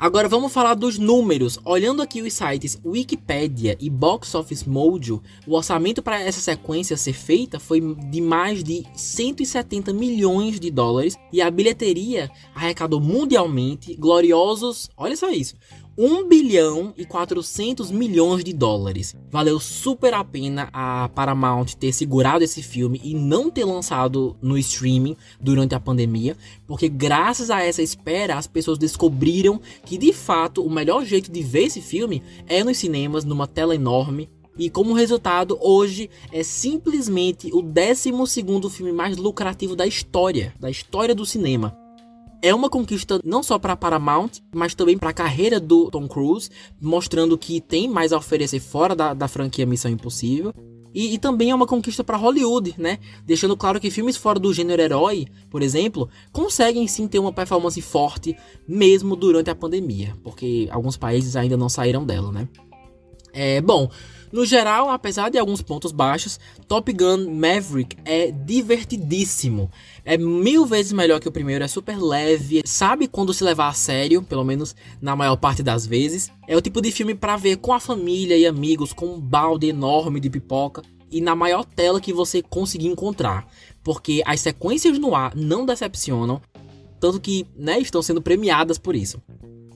Agora 0.00 0.28
vamos 0.28 0.52
falar 0.52 0.74
dos 0.74 0.96
números. 0.96 1.58
Olhando 1.64 2.00
aqui 2.00 2.22
os 2.22 2.32
sites 2.32 2.78
Wikipedia 2.84 3.76
e 3.80 3.90
Box 3.90 4.32
Office 4.36 4.62
Mojo, 4.62 5.20
o 5.44 5.56
orçamento 5.56 6.00
para 6.00 6.20
essa 6.22 6.40
sequência 6.40 6.96
ser 6.96 7.14
feita 7.14 7.58
foi 7.58 7.80
de 7.80 8.20
mais 8.20 8.62
de 8.62 8.84
170 8.94 9.92
milhões 9.92 10.60
de 10.60 10.70
dólares 10.70 11.16
e 11.32 11.42
a 11.42 11.50
bilheteria 11.50 12.30
arrecadou 12.54 13.00
mundialmente 13.00 13.96
gloriosos, 13.96 14.88
olha 14.96 15.16
só 15.16 15.30
isso, 15.30 15.56
1 16.00 16.28
bilhão 16.28 16.94
e 16.96 17.04
400 17.04 17.90
milhões 17.90 18.44
de 18.44 18.52
dólares. 18.52 19.16
Valeu 19.28 19.58
super 19.58 20.14
a 20.14 20.22
pena 20.22 20.68
a 20.72 21.08
Paramount 21.08 21.74
ter 21.76 21.92
segurado 21.92 22.44
esse 22.44 22.62
filme 22.62 23.00
e 23.02 23.14
não 23.14 23.50
ter 23.50 23.64
lançado 23.64 24.36
no 24.40 24.56
streaming 24.56 25.16
durante 25.40 25.74
a 25.74 25.80
pandemia, 25.80 26.36
porque 26.68 26.88
graças 26.88 27.50
a 27.50 27.64
essa 27.64 27.82
espera 27.82 28.38
as 28.38 28.46
pessoas 28.46 28.78
descobriram 28.78 29.60
que 29.84 29.98
de 29.98 30.12
fato 30.12 30.62
o 30.62 30.70
melhor 30.70 31.04
jeito 31.04 31.32
de 31.32 31.42
ver 31.42 31.64
esse 31.64 31.80
filme 31.80 32.22
é 32.46 32.62
nos 32.62 32.78
cinemas, 32.78 33.24
numa 33.24 33.48
tela 33.48 33.74
enorme, 33.74 34.30
e 34.56 34.68
como 34.68 34.92
resultado, 34.92 35.56
hoje 35.60 36.10
é 36.32 36.44
simplesmente 36.44 37.48
o 37.52 37.62
12 37.62 38.12
filme 38.70 38.92
mais 38.92 39.16
lucrativo 39.16 39.74
da 39.74 39.86
história, 39.86 40.52
da 40.58 40.68
história 40.68 41.14
do 41.14 41.24
cinema 41.24 41.76
é 42.42 42.54
uma 42.54 42.70
conquista 42.70 43.20
não 43.24 43.42
só 43.42 43.58
para 43.58 43.76
Paramount, 43.76 44.30
mas 44.54 44.74
também 44.74 44.96
para 44.96 45.10
a 45.10 45.14
carreira 45.14 45.58
do 45.58 45.90
Tom 45.90 46.06
Cruise, 46.06 46.50
mostrando 46.80 47.36
que 47.36 47.60
tem 47.60 47.88
mais 47.88 48.12
a 48.12 48.18
oferecer 48.18 48.60
fora 48.60 48.94
da, 48.94 49.14
da 49.14 49.28
franquia 49.28 49.66
Missão 49.66 49.90
Impossível. 49.90 50.52
E, 50.94 51.14
e, 51.14 51.18
também 51.18 51.50
é 51.50 51.54
uma 51.54 51.66
conquista 51.66 52.02
para 52.02 52.16
Hollywood, 52.16 52.74
né? 52.78 52.98
Deixando 53.24 53.56
claro 53.56 53.78
que 53.78 53.90
filmes 53.90 54.16
fora 54.16 54.38
do 54.40 54.52
gênero 54.54 54.80
herói, 54.80 55.26
por 55.50 55.62
exemplo, 55.62 56.08
conseguem 56.32 56.88
sim 56.88 57.06
ter 57.06 57.18
uma 57.18 57.32
performance 57.32 57.80
forte 57.82 58.34
mesmo 58.66 59.14
durante 59.14 59.50
a 59.50 59.54
pandemia, 59.54 60.16
porque 60.24 60.66
alguns 60.70 60.96
países 60.96 61.36
ainda 61.36 61.56
não 61.56 61.68
saíram 61.68 62.06
dela, 62.06 62.32
né? 62.32 62.48
É, 63.34 63.60
bom, 63.60 63.90
no 64.32 64.44
geral, 64.44 64.90
apesar 64.90 65.30
de 65.30 65.38
alguns 65.38 65.62
pontos 65.62 65.90
baixos, 65.90 66.38
Top 66.66 66.92
Gun 66.92 67.30
Maverick 67.34 67.96
é 68.04 68.30
divertidíssimo. 68.30 69.70
É 70.10 70.16
mil 70.16 70.64
vezes 70.64 70.90
melhor 70.90 71.20
que 71.20 71.28
o 71.28 71.30
primeiro, 71.30 71.62
é 71.62 71.68
super 71.68 72.00
leve, 72.00 72.62
sabe 72.64 73.06
quando 73.06 73.34
se 73.34 73.44
levar 73.44 73.68
a 73.68 73.74
sério, 73.74 74.22
pelo 74.22 74.42
menos 74.42 74.74
na 75.02 75.14
maior 75.14 75.36
parte 75.36 75.62
das 75.62 75.86
vezes. 75.86 76.32
É 76.46 76.56
o 76.56 76.62
tipo 76.62 76.80
de 76.80 76.90
filme 76.90 77.14
para 77.14 77.36
ver 77.36 77.58
com 77.58 77.74
a 77.74 77.78
família 77.78 78.34
e 78.34 78.46
amigos, 78.46 78.94
com 78.94 79.04
um 79.04 79.20
balde 79.20 79.66
enorme 79.66 80.18
de 80.18 80.30
pipoca 80.30 80.82
e 81.10 81.20
na 81.20 81.36
maior 81.36 81.62
tela 81.62 82.00
que 82.00 82.10
você 82.10 82.40
conseguir 82.40 82.86
encontrar, 82.86 83.46
porque 83.84 84.22
as 84.24 84.40
sequências 84.40 84.98
no 84.98 85.14
ar 85.14 85.36
não 85.36 85.66
decepcionam, 85.66 86.40
tanto 86.98 87.20
que 87.20 87.46
né, 87.54 87.78
estão 87.78 88.00
sendo 88.00 88.22
premiadas 88.22 88.78
por 88.78 88.96
isso. 88.96 89.20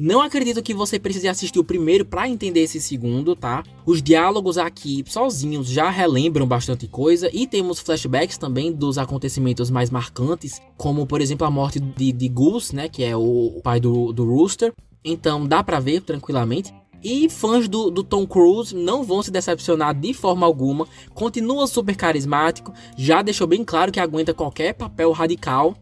Não 0.05 0.21
acredito 0.21 0.65
que 0.65 0.75
você 0.75 0.99
precise 0.99 1.29
assistir 1.29 1.61
o 1.61 1.65
primeiro 1.65 2.05
para 2.05 2.29
entender 2.29 2.63
esse 2.63 2.81
segundo, 2.81 3.37
tá? 3.37 3.63
Os 3.87 4.03
diálogos 4.03 4.59
aqui 4.59 5.05
sozinhos 5.07 5.69
já 5.69 5.91
relembram 5.91 6.45
bastante 6.45 6.89
coisa 6.89 7.31
e 7.33 7.47
temos 7.47 7.79
flashbacks 7.79 8.37
também 8.37 8.73
dos 8.73 8.99
acontecimentos 8.99 9.71
mais 9.71 9.91
marcantes, 9.91 10.61
como 10.77 11.07
por 11.07 11.21
exemplo 11.21 11.47
a 11.47 11.51
morte 11.53 11.79
de, 11.79 12.11
de 12.11 12.29
Goose, 12.29 12.75
né, 12.75 12.89
que 12.89 13.05
é 13.05 13.17
o 13.17 13.61
pai 13.63 13.79
do, 13.79 14.13
do 14.13 14.25
Rooster. 14.25 14.73
Então 15.05 15.47
dá 15.47 15.63
para 15.63 15.79
ver 15.79 16.01
tranquilamente. 16.01 16.75
E 17.01 17.29
fãs 17.29 17.69
do, 17.69 17.89
do, 17.89 18.03
Tom 18.03 18.27
Cruise 18.27 18.75
não 18.75 19.05
vão 19.05 19.23
se 19.23 19.31
decepcionar 19.31 19.95
de 19.95 20.13
forma 20.13 20.45
alguma. 20.45 20.89
Continua 21.15 21.69
super 21.69 21.95
carismático, 21.95 22.73
já 22.97 23.23
deixou 23.23 23.47
bem 23.47 23.65
claro 23.65 23.93
que 23.93 24.01
aguenta 24.01 24.35
qualquer 24.35 24.73
papel 24.73 25.13
radical 25.13 25.77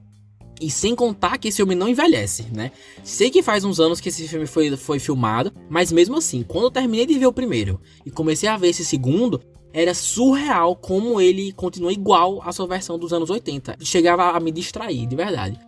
e 0.60 0.70
sem 0.70 0.94
contar 0.94 1.38
que 1.38 1.48
esse 1.48 1.56
filme 1.56 1.74
não 1.74 1.88
envelhece, 1.88 2.46
né? 2.52 2.70
Sei 3.02 3.30
que 3.30 3.42
faz 3.42 3.64
uns 3.64 3.80
anos 3.80 4.00
que 4.00 4.08
esse 4.08 4.28
filme 4.28 4.46
foi, 4.46 4.76
foi 4.76 4.98
filmado, 4.98 5.52
mas 5.68 5.90
mesmo 5.90 6.16
assim, 6.16 6.42
quando 6.42 6.64
eu 6.64 6.70
terminei 6.70 7.06
de 7.06 7.18
ver 7.18 7.26
o 7.26 7.32
primeiro 7.32 7.80
e 8.04 8.10
comecei 8.10 8.48
a 8.48 8.56
ver 8.56 8.68
esse 8.68 8.84
segundo, 8.84 9.40
era 9.72 9.94
surreal 9.94 10.76
como 10.76 11.20
ele 11.20 11.52
continua 11.52 11.92
igual 11.92 12.42
à 12.42 12.52
sua 12.52 12.66
versão 12.66 12.98
dos 12.98 13.12
anos 13.12 13.30
80. 13.30 13.78
Chegava 13.80 14.30
a 14.30 14.40
me 14.40 14.50
distrair, 14.50 15.06
de 15.06 15.16
verdade. 15.16 15.58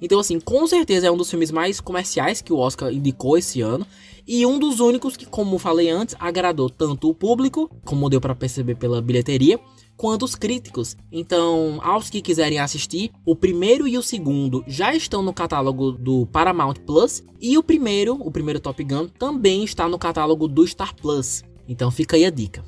Então, 0.00 0.18
assim, 0.18 0.40
com 0.40 0.66
certeza 0.66 1.06
é 1.06 1.10
um 1.10 1.16
dos 1.16 1.30
filmes 1.30 1.52
mais 1.52 1.80
comerciais 1.80 2.42
que 2.42 2.52
o 2.52 2.58
Oscar 2.58 2.92
indicou 2.92 3.38
esse 3.38 3.60
ano. 3.60 3.86
E 4.26 4.44
um 4.46 4.58
dos 4.58 4.80
únicos 4.80 5.16
que, 5.16 5.26
como 5.26 5.58
falei 5.58 5.90
antes, 5.90 6.16
agradou 6.18 6.68
tanto 6.68 7.08
o 7.08 7.14
público, 7.14 7.70
como 7.84 8.10
deu 8.10 8.20
para 8.20 8.34
perceber 8.34 8.76
pela 8.76 9.02
bilheteria, 9.02 9.60
quanto 10.02 10.24
os 10.24 10.34
críticos. 10.34 10.96
Então, 11.12 11.78
aos 11.80 12.10
que 12.10 12.20
quiserem 12.20 12.58
assistir, 12.58 13.12
o 13.24 13.36
primeiro 13.36 13.86
e 13.86 13.96
o 13.96 14.02
segundo 14.02 14.64
já 14.66 14.92
estão 14.92 15.22
no 15.22 15.32
catálogo 15.32 15.92
do 15.92 16.26
Paramount 16.26 16.74
Plus 16.84 17.22
e 17.40 17.56
o 17.56 17.62
primeiro, 17.62 18.14
o 18.14 18.28
primeiro 18.28 18.58
Top 18.58 18.82
Gun, 18.82 19.06
também 19.06 19.62
está 19.62 19.88
no 19.88 20.00
catálogo 20.00 20.48
do 20.48 20.66
Star 20.66 20.92
Plus. 20.96 21.44
Então 21.68 21.88
fica 21.88 22.16
aí 22.16 22.24
a 22.24 22.30
dica. 22.30 22.64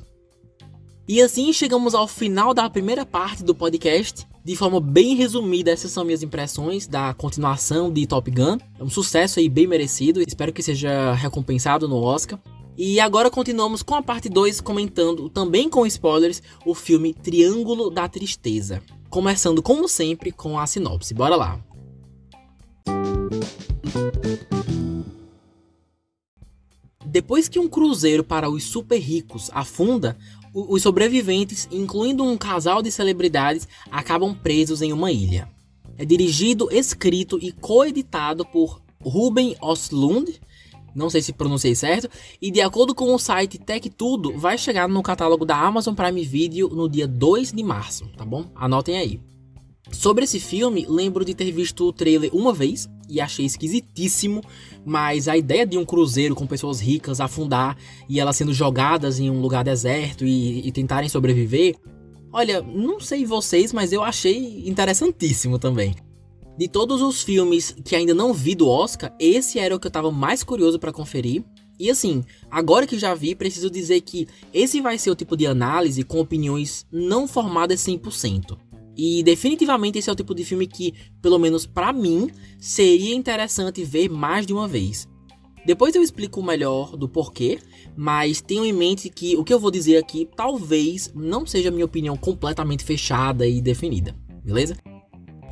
E 1.05 1.21
assim 1.21 1.51
chegamos 1.51 1.93
ao 1.93 2.07
final 2.07 2.53
da 2.53 2.69
primeira 2.69 3.05
parte 3.05 3.43
do 3.43 3.53
podcast. 3.53 4.25
De 4.41 4.55
forma 4.55 4.79
bem 4.79 5.13
resumida, 5.17 5.71
essas 5.71 5.91
são 5.91 6.05
minhas 6.05 6.23
impressões 6.23 6.87
da 6.87 7.13
continuação 7.15 7.91
de 7.91 8.07
Top 8.07 8.31
Gun. 8.31 8.57
É 8.79 8.83
um 8.83 8.89
sucesso 8.89 9.39
aí 9.39 9.49
bem 9.49 9.67
merecido. 9.67 10.21
Espero 10.21 10.53
que 10.53 10.63
seja 10.63 11.11
recompensado 11.11 11.85
no 11.85 12.01
Oscar. 12.01 12.39
E 12.77 12.99
agora 12.99 13.31
continuamos 13.31 13.81
com 13.81 13.95
a 13.95 14.01
parte 14.01 14.27
2, 14.27 14.59
comentando, 14.59 15.29
também 15.29 15.69
com 15.69 15.85
spoilers, 15.85 16.43
o 16.65 16.75
filme 16.75 17.13
Triângulo 17.13 17.89
da 17.89 18.07
Tristeza. 18.09 18.83
Começando, 19.09 19.63
como 19.63 19.87
sempre, 19.87 20.29
com 20.29 20.59
a 20.59 20.67
sinopse. 20.67 21.13
Bora 21.13 21.37
lá! 21.37 21.63
Depois 27.05 27.47
que 27.47 27.57
um 27.57 27.69
cruzeiro 27.69 28.25
para 28.25 28.49
os 28.49 28.65
super 28.65 28.99
ricos 28.99 29.49
afunda, 29.53 30.17
os 30.53 30.81
sobreviventes, 30.81 31.69
incluindo 31.71 32.25
um 32.25 32.37
casal 32.37 32.81
de 32.81 32.91
celebridades, 32.91 33.69
acabam 33.89 34.35
presos 34.35 34.81
em 34.81 34.91
uma 34.91 35.13
ilha. 35.13 35.47
É 35.97 36.03
dirigido, 36.03 36.67
escrito 36.69 37.39
e 37.41 37.53
coeditado 37.53 38.45
por 38.45 38.81
Ruben 39.01 39.55
Oslund, 39.61 40.41
não 40.95 41.09
sei 41.09 41.21
se 41.21 41.33
pronunciei 41.33 41.75
certo, 41.75 42.09
e 42.41 42.49
de 42.49 42.61
acordo 42.61 42.95
com 42.95 43.13
o 43.13 43.19
site 43.19 43.59
Tech 43.59 43.89
Tudo, 43.89 44.37
vai 44.37 44.57
chegar 44.57 44.87
no 44.87 45.03
catálogo 45.03 45.45
da 45.45 45.57
Amazon 45.57 45.93
Prime 45.93 46.23
Video 46.23 46.69
no 46.69 46.89
dia 46.89 47.07
2 47.07 47.51
de 47.51 47.63
março, 47.63 48.07
tá 48.17 48.25
bom? 48.25 48.45
Anotem 48.55 48.97
aí. 48.97 49.19
Sobre 49.91 50.23
esse 50.23 50.39
filme, 50.39 50.85
lembro 50.89 51.23
de 51.23 51.35
ter 51.35 51.51
visto 51.51 51.85
o 51.85 51.93
trailer 51.93 52.31
uma 52.33 52.51
vez 52.51 52.89
e 53.07 53.21
achei 53.21 53.45
esquisitíssimo, 53.45 54.41
mas 54.83 55.27
a 55.27 55.37
ideia 55.37 55.65
de 55.65 55.77
um 55.77 55.85
cruzeiro 55.85 56.33
com 56.33 56.47
pessoas 56.47 56.79
ricas 56.79 57.21
afundar 57.21 57.77
e 58.09 58.19
elas 58.19 58.35
sendo 58.35 58.53
jogadas 58.53 59.19
em 59.19 59.29
um 59.29 59.39
lugar 59.39 59.63
deserto 59.63 60.25
e, 60.25 60.67
e 60.67 60.71
tentarem 60.71 61.07
sobreviver, 61.07 61.75
olha, 62.33 62.61
não 62.61 62.99
sei 62.99 63.25
vocês, 63.25 63.71
mas 63.71 63.93
eu 63.93 64.03
achei 64.03 64.67
interessantíssimo 64.67 65.59
também. 65.59 65.95
De 66.57 66.69
todos 66.69 67.01
os 67.01 67.21
filmes 67.21 67.75
que 67.83 67.97
ainda 67.97 68.13
não 68.13 68.33
vi 68.33 68.55
do 68.55 68.69
Oscar, 68.69 69.13
esse 69.19 69.59
era 69.59 69.75
o 69.75 69.79
que 69.79 69.87
eu 69.87 69.91
tava 69.91 70.09
mais 70.09 70.41
curioso 70.41 70.79
para 70.79 70.93
conferir. 70.93 71.43
E 71.77 71.89
assim, 71.89 72.23
agora 72.49 72.87
que 72.87 72.97
já 72.97 73.13
vi, 73.13 73.35
preciso 73.35 73.69
dizer 73.69 73.99
que 74.01 74.25
esse 74.53 74.79
vai 74.79 74.97
ser 74.97 75.11
o 75.11 75.15
tipo 75.15 75.35
de 75.35 75.45
análise 75.45 76.03
com 76.03 76.19
opiniões 76.19 76.85
não 76.89 77.27
formadas 77.27 77.81
100%. 77.81 78.57
E 78.95 79.21
definitivamente 79.23 79.99
esse 79.99 80.09
é 80.09 80.13
o 80.13 80.15
tipo 80.15 80.33
de 80.33 80.45
filme 80.45 80.65
que, 80.65 80.93
pelo 81.21 81.37
menos 81.37 81.65
para 81.65 81.91
mim, 81.91 82.29
seria 82.57 83.13
interessante 83.13 83.83
ver 83.83 84.09
mais 84.09 84.45
de 84.45 84.53
uma 84.53 84.65
vez. 84.65 85.09
Depois 85.65 85.93
eu 85.93 86.01
explico 86.01 86.41
melhor 86.41 86.95
do 86.95 87.09
porquê, 87.09 87.59
mas 87.97 88.39
tenham 88.39 88.65
em 88.65 88.71
mente 88.71 89.09
que 89.09 89.35
o 89.35 89.43
que 89.43 89.53
eu 89.53 89.59
vou 89.59 89.71
dizer 89.71 89.97
aqui 89.97 90.29
talvez 90.37 91.11
não 91.13 91.45
seja 91.45 91.71
minha 91.71 91.83
opinião 91.83 92.15
completamente 92.15 92.85
fechada 92.85 93.45
e 93.45 93.61
definida, 93.61 94.15
beleza? 94.41 94.77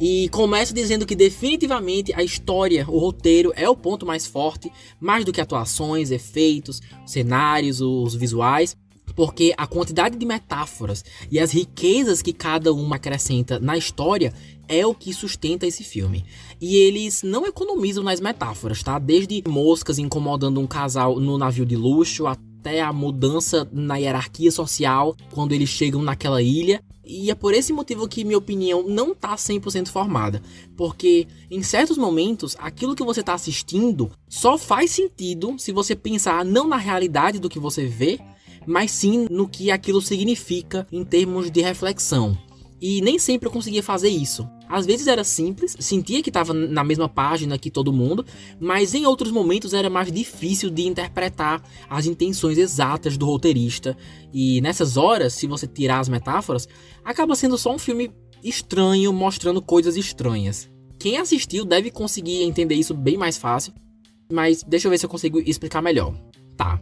E 0.01 0.27
começo 0.29 0.73
dizendo 0.73 1.05
que 1.05 1.15
definitivamente 1.15 2.13
a 2.13 2.23
história, 2.23 2.85
o 2.89 2.97
roteiro 2.97 3.53
é 3.55 3.69
o 3.69 3.75
ponto 3.75 4.05
mais 4.05 4.25
forte, 4.25 4.71
mais 4.99 5.23
do 5.23 5.31
que 5.31 5.39
atuações, 5.39 6.11
efeitos, 6.11 6.81
cenários, 7.05 7.79
os 7.79 8.15
visuais 8.15 8.75
porque 9.15 9.53
a 9.57 9.67
quantidade 9.67 10.17
de 10.17 10.25
metáforas 10.25 11.03
e 11.31 11.39
as 11.39 11.51
riquezas 11.51 12.21
que 12.21 12.33
cada 12.33 12.73
uma 12.73 12.95
acrescenta 12.95 13.59
na 13.59 13.77
história 13.77 14.33
é 14.67 14.85
o 14.85 14.95
que 14.95 15.13
sustenta 15.13 15.67
esse 15.67 15.83
filme. 15.83 16.25
E 16.59 16.77
eles 16.77 17.21
não 17.21 17.45
economizam 17.45 18.03
nas 18.03 18.19
metáforas, 18.19 18.81
tá? 18.81 18.97
Desde 18.97 19.43
moscas 19.47 19.99
incomodando 19.99 20.59
um 20.59 20.67
casal 20.67 21.19
no 21.19 21.37
navio 21.37 21.65
de 21.65 21.75
luxo 21.75 22.25
até 22.25 22.81
a 22.81 22.93
mudança 22.93 23.67
na 23.71 23.97
hierarquia 23.97 24.51
social 24.51 25.15
quando 25.31 25.51
eles 25.51 25.69
chegam 25.69 26.01
naquela 26.01 26.41
ilha. 26.41 26.81
E 27.05 27.29
é 27.29 27.35
por 27.35 27.53
esse 27.53 27.73
motivo 27.73 28.07
que 28.07 28.23
minha 28.23 28.37
opinião 28.37 28.87
não 28.87 29.13
tá 29.13 29.35
100% 29.35 29.89
formada, 29.89 30.41
porque 30.77 31.27
em 31.51 31.61
certos 31.61 31.97
momentos 31.97 32.55
aquilo 32.59 32.95
que 32.95 33.03
você 33.03 33.21
tá 33.21 33.33
assistindo 33.33 34.09
só 34.29 34.57
faz 34.57 34.91
sentido 34.91 35.55
se 35.57 35.71
você 35.71 35.95
pensar 35.95 36.45
não 36.45 36.67
na 36.67 36.77
realidade 36.77 37.39
do 37.39 37.49
que 37.49 37.59
você 37.59 37.85
vê, 37.85 38.19
mas 38.65 38.91
sim 38.91 39.27
no 39.29 39.47
que 39.47 39.69
aquilo 39.69 40.01
significa 40.01 40.87
em 40.91 41.03
termos 41.03 41.51
de 41.51 41.61
reflexão. 41.61 42.37
E 42.81 43.01
nem 43.01 43.17
sempre 43.19 43.47
eu 43.47 43.51
conseguia 43.51 43.83
fazer 43.83 44.09
isso. 44.09 44.47
Às 44.67 44.85
vezes 44.85 45.07
era 45.07 45.23
simples, 45.23 45.75
sentia 45.79 46.21
que 46.21 46.29
estava 46.29 46.53
na 46.53 46.83
mesma 46.83 47.07
página 47.07 47.57
que 47.57 47.69
todo 47.69 47.93
mundo, 47.93 48.25
mas 48.59 48.93
em 48.93 49.05
outros 49.05 49.31
momentos 49.31 49.73
era 49.73 49.89
mais 49.89 50.11
difícil 50.11 50.69
de 50.69 50.87
interpretar 50.87 51.61
as 51.89 52.05
intenções 52.05 52.57
exatas 52.57 53.17
do 53.17 53.25
roteirista. 53.25 53.95
E 54.33 54.61
nessas 54.61 54.97
horas, 54.97 55.33
se 55.33 55.47
você 55.47 55.67
tirar 55.67 55.99
as 55.99 56.09
metáforas, 56.09 56.67
acaba 57.03 57.35
sendo 57.35 57.57
só 57.57 57.73
um 57.73 57.79
filme 57.79 58.11
estranho 58.43 59.13
mostrando 59.13 59.61
coisas 59.61 59.95
estranhas. 59.95 60.69
Quem 60.99 61.17
assistiu 61.17 61.65
deve 61.65 61.91
conseguir 61.91 62.43
entender 62.43 62.75
isso 62.75 62.93
bem 62.93 63.17
mais 63.17 63.37
fácil, 63.37 63.73
mas 64.31 64.63
deixa 64.63 64.87
eu 64.87 64.89
ver 64.89 64.97
se 64.97 65.05
eu 65.05 65.09
consigo 65.09 65.39
explicar 65.39 65.81
melhor. 65.81 66.13
Tá. 66.55 66.81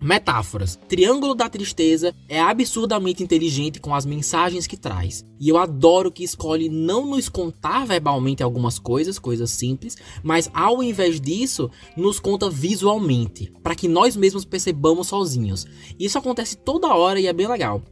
Metáforas. 0.00 0.78
Triângulo 0.88 1.34
da 1.34 1.48
Tristeza 1.48 2.14
é 2.28 2.40
absurdamente 2.40 3.22
inteligente 3.22 3.80
com 3.80 3.94
as 3.94 4.04
mensagens 4.04 4.66
que 4.66 4.76
traz. 4.76 5.24
E 5.40 5.48
eu 5.48 5.56
adoro 5.56 6.12
que 6.12 6.22
escolhe 6.22 6.68
não 6.68 7.06
nos 7.06 7.28
contar 7.28 7.86
verbalmente 7.86 8.42
algumas 8.42 8.78
coisas, 8.78 9.18
coisas 9.18 9.50
simples, 9.50 9.96
mas 10.22 10.50
ao 10.52 10.82
invés 10.82 11.20
disso, 11.20 11.70
nos 11.96 12.20
conta 12.20 12.50
visualmente, 12.50 13.52
para 13.62 13.74
que 13.74 13.88
nós 13.88 14.16
mesmos 14.16 14.44
percebamos 14.44 15.08
sozinhos. 15.08 15.66
Isso 15.98 16.18
acontece 16.18 16.56
toda 16.56 16.94
hora 16.94 17.18
e 17.18 17.26
é 17.26 17.32
bem 17.32 17.48
legal. 17.48 17.82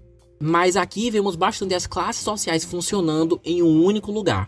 Mas 0.40 0.76
aqui 0.76 1.10
vemos 1.10 1.36
bastante 1.36 1.74
as 1.74 1.86
classes 1.86 2.22
sociais 2.22 2.64
funcionando 2.64 3.40
em 3.44 3.62
um 3.62 3.82
único 3.82 4.12
lugar. 4.12 4.46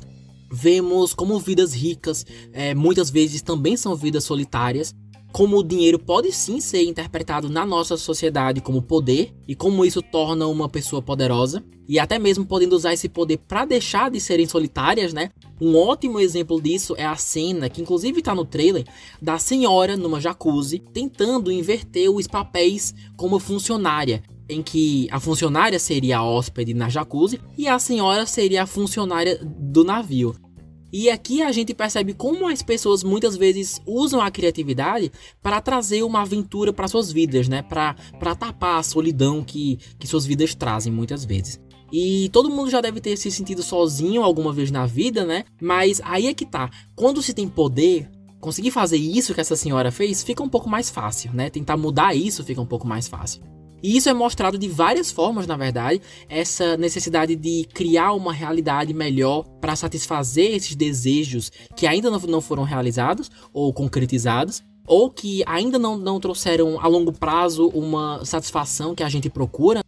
Vemos 0.52 1.12
como 1.12 1.38
vidas 1.40 1.72
ricas 1.72 2.24
é, 2.52 2.74
muitas 2.74 3.10
vezes 3.10 3.42
também 3.42 3.76
são 3.76 3.96
vidas 3.96 4.24
solitárias 4.24 4.94
como 5.32 5.58
o 5.58 5.62
dinheiro 5.62 5.98
pode 5.98 6.32
sim 6.32 6.60
ser 6.60 6.82
interpretado 6.84 7.48
na 7.48 7.66
nossa 7.66 7.96
sociedade 7.96 8.60
como 8.60 8.80
poder 8.80 9.34
e 9.46 9.54
como 9.54 9.84
isso 9.84 10.00
torna 10.00 10.46
uma 10.46 10.68
pessoa 10.68 11.02
poderosa 11.02 11.62
e 11.88 11.98
até 11.98 12.18
mesmo 12.18 12.44
podendo 12.44 12.74
usar 12.74 12.92
esse 12.92 13.08
poder 13.08 13.38
para 13.38 13.64
deixar 13.64 14.10
de 14.10 14.20
serem 14.20 14.46
solitárias, 14.46 15.12
né? 15.12 15.30
Um 15.60 15.76
ótimo 15.76 16.18
exemplo 16.18 16.60
disso 16.60 16.94
é 16.96 17.04
a 17.04 17.16
cena 17.16 17.68
que 17.68 17.80
inclusive 17.80 18.18
está 18.18 18.34
no 18.34 18.44
trailer 18.44 18.84
da 19.20 19.38
senhora 19.38 19.96
numa 19.96 20.20
jacuzzi 20.20 20.78
tentando 20.78 21.52
inverter 21.52 22.10
os 22.10 22.26
papéis 22.26 22.94
como 23.16 23.38
funcionária, 23.38 24.22
em 24.48 24.62
que 24.62 25.08
a 25.10 25.20
funcionária 25.20 25.78
seria 25.78 26.18
a 26.18 26.24
hóspede 26.24 26.74
na 26.74 26.88
jacuzzi 26.88 27.40
e 27.56 27.68
a 27.68 27.78
senhora 27.78 28.26
seria 28.26 28.62
a 28.62 28.66
funcionária 28.66 29.38
do 29.42 29.84
navio. 29.84 30.34
E 30.92 31.10
aqui 31.10 31.42
a 31.42 31.50
gente 31.52 31.74
percebe 31.74 32.14
como 32.14 32.48
as 32.48 32.62
pessoas 32.62 33.02
muitas 33.02 33.36
vezes 33.36 33.80
usam 33.86 34.20
a 34.20 34.30
criatividade 34.30 35.10
para 35.42 35.60
trazer 35.60 36.02
uma 36.02 36.22
aventura 36.22 36.72
para 36.72 36.88
suas 36.88 37.10
vidas, 37.10 37.48
né? 37.48 37.62
Para 37.62 38.34
tapar 38.34 38.78
a 38.78 38.82
solidão 38.82 39.42
que, 39.42 39.78
que 39.98 40.06
suas 40.06 40.24
vidas 40.24 40.54
trazem 40.54 40.92
muitas 40.92 41.24
vezes. 41.24 41.60
E 41.92 42.28
todo 42.32 42.50
mundo 42.50 42.70
já 42.70 42.80
deve 42.80 43.00
ter 43.00 43.16
se 43.16 43.30
sentido 43.30 43.62
sozinho 43.62 44.22
alguma 44.22 44.52
vez 44.52 44.70
na 44.70 44.86
vida, 44.86 45.24
né? 45.24 45.44
Mas 45.60 46.00
aí 46.04 46.26
é 46.26 46.34
que 46.34 46.44
tá. 46.44 46.70
Quando 46.94 47.22
se 47.22 47.32
tem 47.32 47.48
poder, 47.48 48.10
conseguir 48.40 48.70
fazer 48.70 48.96
isso 48.96 49.34
que 49.34 49.40
essa 49.40 49.56
senhora 49.56 49.90
fez 49.90 50.22
fica 50.22 50.42
um 50.42 50.48
pouco 50.48 50.68
mais 50.68 50.90
fácil, 50.90 51.32
né? 51.32 51.50
Tentar 51.50 51.76
mudar 51.76 52.14
isso 52.14 52.44
fica 52.44 52.60
um 52.60 52.66
pouco 52.66 52.86
mais 52.86 53.08
fácil. 53.08 53.42
E 53.86 53.96
isso 53.96 54.08
é 54.08 54.12
mostrado 54.12 54.58
de 54.58 54.66
várias 54.66 55.12
formas, 55.12 55.46
na 55.46 55.56
verdade, 55.56 56.02
essa 56.28 56.76
necessidade 56.76 57.36
de 57.36 57.68
criar 57.72 58.14
uma 58.14 58.32
realidade 58.32 58.92
melhor 58.92 59.44
para 59.60 59.76
satisfazer 59.76 60.56
esses 60.56 60.74
desejos 60.74 61.52
que 61.76 61.86
ainda 61.86 62.10
não 62.10 62.40
foram 62.40 62.64
realizados 62.64 63.30
ou 63.52 63.72
concretizados, 63.72 64.60
ou 64.88 65.08
que 65.08 65.44
ainda 65.46 65.78
não, 65.78 65.96
não 65.96 66.18
trouxeram 66.18 66.80
a 66.80 66.88
longo 66.88 67.12
prazo 67.12 67.68
uma 67.68 68.24
satisfação 68.24 68.92
que 68.92 69.04
a 69.04 69.08
gente 69.08 69.30
procura. 69.30 69.84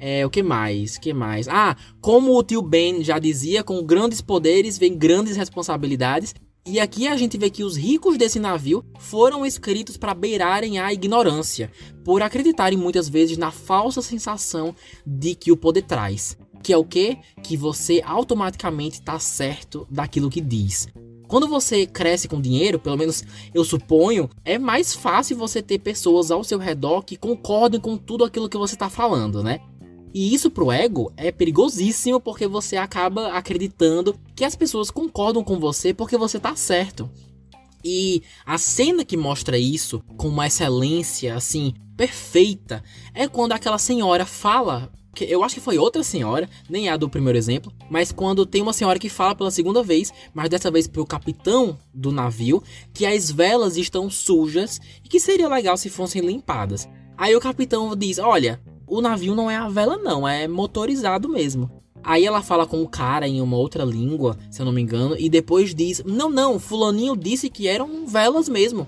É, 0.00 0.26
o 0.26 0.30
que 0.30 0.42
mais? 0.42 0.98
que 0.98 1.14
mais? 1.14 1.46
Ah, 1.46 1.76
como 2.00 2.36
o 2.36 2.42
tio 2.42 2.60
Ben 2.60 3.04
já 3.04 3.20
dizia, 3.20 3.62
com 3.62 3.84
grandes 3.84 4.20
poderes 4.20 4.76
vem 4.76 4.98
grandes 4.98 5.36
responsabilidades. 5.36 6.34
E 6.70 6.78
aqui 6.78 7.08
a 7.08 7.16
gente 7.16 7.38
vê 7.38 7.48
que 7.48 7.64
os 7.64 7.78
ricos 7.78 8.18
desse 8.18 8.38
navio 8.38 8.84
foram 8.98 9.46
escritos 9.46 9.96
para 9.96 10.12
beirarem 10.12 10.78
a 10.78 10.92
ignorância, 10.92 11.72
por 12.04 12.20
acreditarem 12.20 12.76
muitas 12.76 13.08
vezes 13.08 13.38
na 13.38 13.50
falsa 13.50 14.02
sensação 14.02 14.76
de 15.06 15.34
que 15.34 15.50
o 15.50 15.56
poder 15.56 15.80
traz. 15.80 16.36
Que 16.62 16.74
é 16.74 16.76
o 16.76 16.84
que? 16.84 17.16
Que 17.42 17.56
você 17.56 18.02
automaticamente 18.04 18.96
está 18.96 19.18
certo 19.18 19.86
daquilo 19.90 20.28
que 20.28 20.42
diz. 20.42 20.88
Quando 21.26 21.48
você 21.48 21.86
cresce 21.86 22.28
com 22.28 22.38
dinheiro, 22.38 22.78
pelo 22.78 22.98
menos 22.98 23.24
eu 23.54 23.64
suponho, 23.64 24.28
é 24.44 24.58
mais 24.58 24.94
fácil 24.94 25.38
você 25.38 25.62
ter 25.62 25.78
pessoas 25.78 26.30
ao 26.30 26.44
seu 26.44 26.58
redor 26.58 27.00
que 27.00 27.16
concordem 27.16 27.80
com 27.80 27.96
tudo 27.96 28.24
aquilo 28.24 28.48
que 28.48 28.58
você 28.58 28.74
está 28.74 28.90
falando, 28.90 29.42
né? 29.42 29.62
E 30.12 30.34
isso 30.34 30.50
pro 30.50 30.72
ego 30.72 31.12
é 31.16 31.30
perigosíssimo 31.30 32.20
porque 32.20 32.46
você 32.46 32.76
acaba 32.76 33.32
acreditando 33.32 34.18
que 34.34 34.44
as 34.44 34.56
pessoas 34.56 34.90
concordam 34.90 35.44
com 35.44 35.58
você 35.58 35.92
porque 35.92 36.16
você 36.16 36.38
tá 36.38 36.54
certo. 36.56 37.10
E 37.84 38.22
a 38.44 38.58
cena 38.58 39.04
que 39.04 39.16
mostra 39.16 39.58
isso 39.58 40.02
com 40.16 40.28
uma 40.28 40.46
excelência 40.46 41.34
assim 41.34 41.74
perfeita 41.96 42.82
é 43.14 43.28
quando 43.28 43.52
aquela 43.52 43.78
senhora 43.78 44.24
fala 44.24 44.90
que 45.14 45.24
eu 45.24 45.42
acho 45.42 45.56
que 45.56 45.60
foi 45.60 45.78
outra 45.78 46.04
senhora, 46.04 46.48
nem 46.70 46.88
é 46.88 46.92
a 46.92 46.96
do 46.96 47.08
primeiro 47.08 47.36
exemplo, 47.36 47.72
mas 47.90 48.12
quando 48.12 48.46
tem 48.46 48.62
uma 48.62 48.72
senhora 48.72 49.00
que 49.00 49.08
fala 49.08 49.34
pela 49.34 49.50
segunda 49.50 49.82
vez, 49.82 50.12
mas 50.32 50.48
dessa 50.48 50.70
vez 50.70 50.86
pro 50.86 51.04
capitão 51.04 51.76
do 51.92 52.12
navio, 52.12 52.62
que 52.94 53.04
as 53.04 53.28
velas 53.28 53.76
estão 53.76 54.08
sujas 54.08 54.80
e 55.04 55.08
que 55.08 55.18
seria 55.18 55.48
legal 55.48 55.76
se 55.76 55.90
fossem 55.90 56.22
limpadas. 56.22 56.88
Aí 57.16 57.34
o 57.34 57.40
capitão 57.40 57.96
diz: 57.96 58.18
"Olha, 58.18 58.60
o 58.88 59.00
navio 59.00 59.34
não 59.34 59.50
é 59.50 59.56
a 59.56 59.68
vela 59.68 59.96
não, 59.96 60.26
é 60.26 60.46
motorizado 60.48 61.28
mesmo". 61.28 61.70
Aí 62.02 62.24
ela 62.24 62.42
fala 62.42 62.66
com 62.66 62.82
o 62.82 62.88
cara 62.88 63.26
em 63.26 63.40
uma 63.40 63.56
outra 63.56 63.84
língua, 63.84 64.36
se 64.50 64.60
eu 64.60 64.66
não 64.66 64.72
me 64.72 64.80
engano, 64.80 65.16
e 65.18 65.28
depois 65.28 65.74
diz: 65.74 66.02
"Não, 66.04 66.30
não, 66.30 66.58
fulaninho 66.58 67.16
disse 67.16 67.50
que 67.50 67.68
eram 67.68 68.06
velas 68.06 68.48
mesmo". 68.48 68.86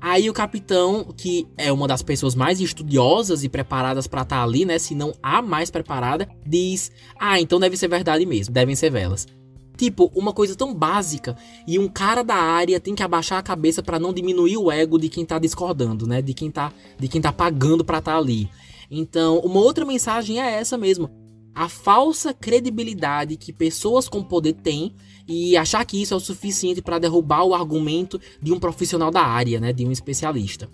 Aí 0.00 0.30
o 0.30 0.32
capitão, 0.32 1.12
que 1.14 1.46
é 1.58 1.70
uma 1.70 1.86
das 1.86 2.02
pessoas 2.02 2.34
mais 2.34 2.58
estudiosas 2.58 3.44
e 3.44 3.50
preparadas 3.50 4.06
para 4.06 4.22
estar 4.22 4.36
tá 4.36 4.42
ali, 4.42 4.64
né, 4.64 4.78
se 4.78 4.94
não 4.94 5.12
a 5.22 5.42
mais 5.42 5.70
preparada, 5.70 6.28
diz: 6.46 6.90
"Ah, 7.18 7.40
então 7.40 7.60
deve 7.60 7.76
ser 7.76 7.88
verdade 7.88 8.24
mesmo, 8.24 8.54
devem 8.54 8.74
ser 8.74 8.90
velas". 8.90 9.26
Tipo, 9.76 10.10
uma 10.14 10.32
coisa 10.32 10.54
tão 10.54 10.74
básica 10.74 11.34
e 11.66 11.78
um 11.78 11.88
cara 11.88 12.22
da 12.22 12.34
área 12.34 12.78
tem 12.78 12.94
que 12.94 13.02
abaixar 13.02 13.38
a 13.38 13.42
cabeça 13.42 13.82
para 13.82 13.98
não 13.98 14.12
diminuir 14.12 14.58
o 14.58 14.70
ego 14.70 14.98
de 14.98 15.08
quem 15.08 15.24
tá 15.24 15.38
discordando, 15.38 16.06
né? 16.06 16.20
De 16.20 16.34
quem 16.34 16.50
tá, 16.50 16.70
de 16.98 17.08
quem 17.08 17.18
tá 17.18 17.32
pagando 17.32 17.82
para 17.82 17.96
estar 17.96 18.12
tá 18.12 18.18
ali. 18.18 18.50
Então, 18.90 19.38
uma 19.38 19.60
outra 19.60 19.84
mensagem 19.84 20.40
é 20.40 20.50
essa 20.50 20.76
mesmo 20.76 21.08
a 21.54 21.68
falsa 21.68 22.32
credibilidade 22.32 23.36
que 23.36 23.52
pessoas 23.52 24.08
com 24.08 24.22
poder 24.22 24.54
têm 24.54 24.94
e 25.26 25.56
achar 25.56 25.84
que 25.84 26.00
isso 26.00 26.14
é 26.14 26.16
o 26.16 26.20
suficiente 26.20 26.80
para 26.80 26.98
derrubar 26.98 27.44
o 27.44 27.54
argumento 27.54 28.20
de 28.40 28.52
um 28.52 28.58
profissional 28.58 29.10
da 29.10 29.22
área, 29.22 29.60
né, 29.60 29.72
de 29.72 29.84
um 29.84 29.92
especialista. 29.92 30.68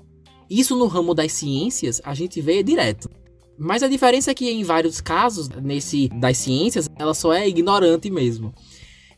Isso 0.48 0.76
no 0.76 0.86
ramo 0.86 1.14
das 1.14 1.32
ciências 1.32 2.00
a 2.04 2.14
gente 2.14 2.40
vê 2.40 2.62
direto. 2.62 3.10
Mas 3.58 3.82
a 3.82 3.88
diferença 3.88 4.30
é 4.30 4.34
que 4.34 4.50
em 4.50 4.62
vários 4.62 5.00
casos 5.00 5.48
nesse 5.48 6.08
das 6.08 6.36
ciências 6.36 6.88
ela 6.98 7.14
só 7.14 7.32
é 7.32 7.48
ignorante 7.48 8.10
mesmo. 8.10 8.54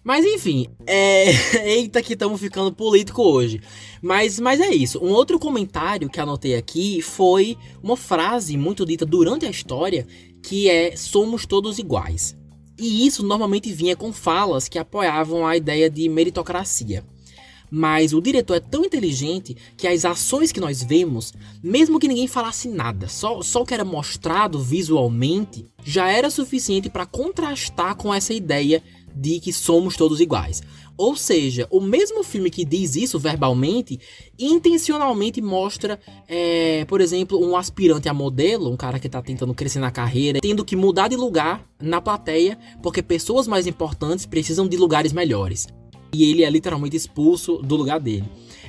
Mas 0.02 0.24
enfim, 0.24 0.66
é... 0.87 1.30
eita 1.68 2.02
que 2.02 2.14
estamos 2.14 2.40
ficando 2.40 2.72
político 2.72 3.22
hoje. 3.22 3.61
Mas, 4.00 4.38
mas 4.38 4.61
é 4.61 4.70
isso. 4.70 4.98
Um 5.02 5.11
outro 5.11 5.38
comentário 5.38 6.08
que 6.08 6.20
anotei 6.20 6.56
aqui 6.56 7.02
foi 7.02 7.56
uma 7.82 7.96
frase 7.96 8.56
muito 8.56 8.87
dita 8.87 9.04
durante 9.04 9.44
a 9.46 9.50
história 9.50 10.06
que 10.42 10.68
é 10.68 10.96
somos 10.96 11.44
todos 11.44 11.78
iguais. 11.78 12.37
E 12.78 13.06
isso 13.06 13.24
normalmente 13.24 13.72
vinha 13.72 13.96
com 13.96 14.12
falas 14.12 14.68
que 14.68 14.78
apoiavam 14.78 15.46
a 15.46 15.56
ideia 15.56 15.90
de 15.90 16.08
meritocracia. 16.08 17.04
Mas 17.70 18.14
o 18.14 18.22
diretor 18.22 18.54
é 18.54 18.61
tão 18.61 18.84
inteligente 18.84 19.54
que 19.76 19.87
as 19.87 20.04
ações 20.04 20.52
que 20.52 20.61
nós 20.61 20.82
vemos, 20.82 21.34
mesmo 21.62 21.98
que 21.98 22.08
ninguém 22.08 22.26
falasse 22.26 22.66
nada, 22.68 23.08
só, 23.08 23.42
só 23.42 23.62
o 23.62 23.66
que 23.66 23.74
era 23.74 23.84
mostrado 23.84 24.58
visualmente, 24.58 25.66
já 25.84 26.08
era 26.08 26.30
suficiente 26.30 26.88
para 26.88 27.04
contrastar 27.04 27.94
com 27.96 28.14
essa 28.14 28.32
ideia 28.32 28.82
de 29.18 29.40
que 29.40 29.52
somos 29.52 29.96
todos 29.96 30.20
iguais. 30.20 30.62
Ou 30.96 31.16
seja, 31.16 31.66
o 31.70 31.81
mesmo 31.81 32.24
filme 32.24 32.50
que 32.50 32.64
diz 32.64 32.96
isso 32.96 33.18
verbalmente, 33.18 34.00
intencionalmente 34.38 35.40
mostra, 35.40 35.98
é, 36.28 36.85
por 36.87 37.00
exemplo, 37.00 37.40
um 37.40 37.57
aspirante 37.57 38.09
a 38.09 38.14
modelo, 38.14 38.70
um 38.70 38.76
cara 38.76 38.98
que 38.98 39.07
está 39.07 39.22
tentando 39.22 39.54
crescer 39.54 39.78
na 39.78 39.90
carreira, 39.90 40.40
tendo 40.40 40.64
que 40.64 40.74
mudar 40.74 41.09
de 41.09 41.16
lugar 41.16 41.64
na 41.81 42.00
plateia, 42.00 42.59
porque 42.83 43.02
pessoas 43.02 43.46
mais 43.46 43.66
importantes 43.66 44.26
precisam 44.26 44.66
de 44.66 44.76
lugares 44.76 45.12
melhores. 45.12 45.68
E 46.12 46.31
ele 46.31 46.42
é 46.42 46.50
literalmente 46.50 46.96
expulso 46.96 47.59
do 47.59 47.76
lugar 47.76 48.00
dele. 48.00 48.24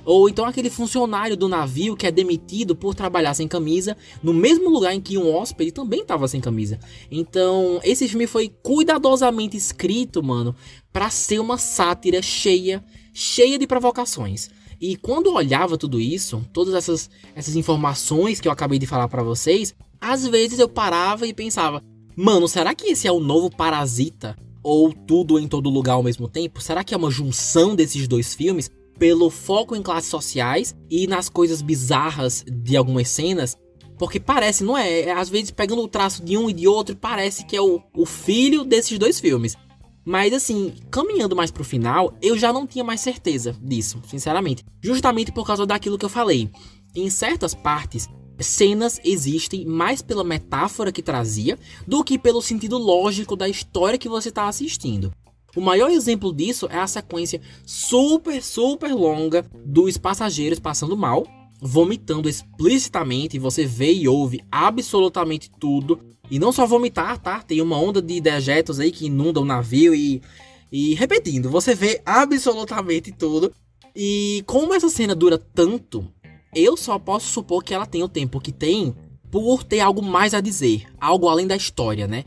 Ou 0.05 0.29
então 0.29 0.45
aquele 0.45 0.69
funcionário 0.69 1.35
do 1.35 1.47
navio 1.47 1.95
que 1.95 2.07
é 2.07 2.11
demitido 2.11 2.75
por 2.75 2.95
trabalhar 2.95 3.33
sem 3.33 3.47
camisa, 3.47 3.95
no 4.23 4.33
mesmo 4.33 4.69
lugar 4.69 4.93
em 4.93 5.01
que 5.01 5.17
um 5.17 5.33
hóspede 5.33 5.71
também 5.71 6.01
estava 6.01 6.27
sem 6.27 6.41
camisa. 6.41 6.79
Então, 7.11 7.79
esse 7.83 8.07
filme 8.07 8.27
foi 8.27 8.51
cuidadosamente 8.63 9.57
escrito, 9.57 10.23
mano, 10.23 10.55
para 10.91 11.09
ser 11.09 11.39
uma 11.39 11.57
sátira 11.57 12.21
cheia, 12.21 12.83
cheia 13.13 13.57
de 13.57 13.67
provocações. 13.67 14.49
E 14.81 14.95
quando 14.95 15.27
eu 15.27 15.33
olhava 15.33 15.77
tudo 15.77 15.99
isso, 15.99 16.41
todas 16.53 16.73
essas, 16.73 17.09
essas 17.35 17.55
informações 17.55 18.39
que 18.39 18.47
eu 18.47 18.51
acabei 18.51 18.79
de 18.79 18.87
falar 18.87 19.09
para 19.09 19.21
vocês, 19.21 19.75
às 19.99 20.25
vezes 20.25 20.59
eu 20.59 20.69
parava 20.69 21.27
e 21.27 21.33
pensava: 21.33 21.83
mano, 22.15 22.47
será 22.47 22.73
que 22.73 22.87
esse 22.87 23.07
é 23.07 23.11
o 23.11 23.19
novo 23.19 23.49
Parasita? 23.49 24.37
Ou 24.61 24.93
tudo 24.93 25.39
em 25.39 25.47
todo 25.47 25.69
lugar 25.69 25.93
ao 25.93 26.03
mesmo 26.03 26.27
tempo? 26.27 26.61
Será 26.61 26.83
que 26.83 26.93
é 26.93 26.97
uma 26.97 27.09
junção 27.09 27.75
desses 27.75 28.07
dois 28.07 28.33
filmes? 28.33 28.69
Pelo 28.99 29.29
foco 29.29 29.75
em 29.75 29.81
classes 29.81 30.09
sociais 30.09 30.75
e 30.89 31.07
nas 31.07 31.29
coisas 31.29 31.61
bizarras 31.61 32.43
de 32.45 32.75
algumas 32.75 33.09
cenas. 33.09 33.57
Porque 33.97 34.19
parece, 34.19 34.63
não 34.63 34.77
é? 34.77 35.01
é 35.01 35.11
às 35.11 35.29
vezes 35.29 35.51
pegando 35.51 35.81
o 35.81 35.87
traço 35.87 36.23
de 36.23 36.37
um 36.37 36.49
e 36.49 36.53
de 36.53 36.67
outro, 36.67 36.95
parece 36.95 37.45
que 37.45 37.55
é 37.55 37.61
o, 37.61 37.81
o 37.95 38.05
filho 38.05 38.63
desses 38.63 38.99
dois 38.99 39.19
filmes. 39.19 39.57
Mas 40.05 40.33
assim, 40.33 40.73
caminhando 40.91 41.35
mais 41.35 41.51
pro 41.51 41.63
final, 41.63 42.17
eu 42.21 42.37
já 42.37 42.51
não 42.51 42.67
tinha 42.67 42.83
mais 42.83 43.01
certeza 43.01 43.55
disso, 43.61 44.01
sinceramente. 44.07 44.63
Justamente 44.81 45.31
por 45.31 45.45
causa 45.45 45.65
daquilo 45.65 45.97
que 45.97 46.05
eu 46.05 46.09
falei. 46.09 46.49
Em 46.95 47.09
certas 47.09 47.53
partes, 47.53 48.09
cenas 48.39 48.99
existem 49.03 49.65
mais 49.65 50.01
pela 50.01 50.23
metáfora 50.23 50.91
que 50.91 51.03
trazia 51.03 51.57
do 51.87 52.03
que 52.03 52.17
pelo 52.17 52.41
sentido 52.41 52.77
lógico 52.77 53.35
da 53.35 53.47
história 53.47 53.99
que 53.99 54.09
você 54.09 54.29
está 54.29 54.47
assistindo. 54.47 55.11
O 55.55 55.61
maior 55.61 55.89
exemplo 55.89 56.33
disso 56.33 56.67
é 56.69 56.77
a 56.77 56.87
sequência 56.87 57.41
super, 57.65 58.41
super 58.41 58.93
longa 58.93 59.45
dos 59.65 59.97
passageiros 59.97 60.59
passando 60.59 60.95
mal, 60.95 61.25
vomitando 61.61 62.29
explicitamente, 62.29 63.39
você 63.39 63.65
vê 63.65 63.93
e 63.93 64.07
ouve 64.07 64.41
absolutamente 64.51 65.49
tudo. 65.59 65.99
E 66.31 66.37
não 66.37 66.51
só 66.51 66.65
vomitar, 66.65 67.17
tá? 67.17 67.41
Tem 67.41 67.61
uma 67.61 67.77
onda 67.77 68.01
de 68.01 68.21
dejetos 68.21 68.79
aí 68.79 68.91
que 68.91 69.07
inunda 69.07 69.39
o 69.39 69.45
navio 69.45 69.93
e. 69.93 70.21
E 70.71 70.93
repetindo, 70.93 71.49
você 71.49 71.73
vê 71.73 71.99
absolutamente 72.05 73.11
tudo. 73.11 73.51
E 73.95 74.43
como 74.45 74.73
essa 74.73 74.87
cena 74.87 75.15
dura 75.15 75.35
tanto, 75.37 76.07
eu 76.53 76.77
só 76.77 76.99
posso 76.99 77.27
supor 77.27 77.63
que 77.63 77.73
ela 77.73 77.87
tem 77.87 78.03
o 78.03 78.07
tempo 78.07 78.39
que 78.39 78.51
tem 78.51 78.95
por 79.31 79.63
ter 79.63 79.79
algo 79.79 80.01
mais 80.01 80.33
a 80.33 80.41
dizer, 80.41 80.85
algo 80.99 81.27
além 81.27 81.47
da 81.47 81.55
história, 81.55 82.07
né? 82.07 82.23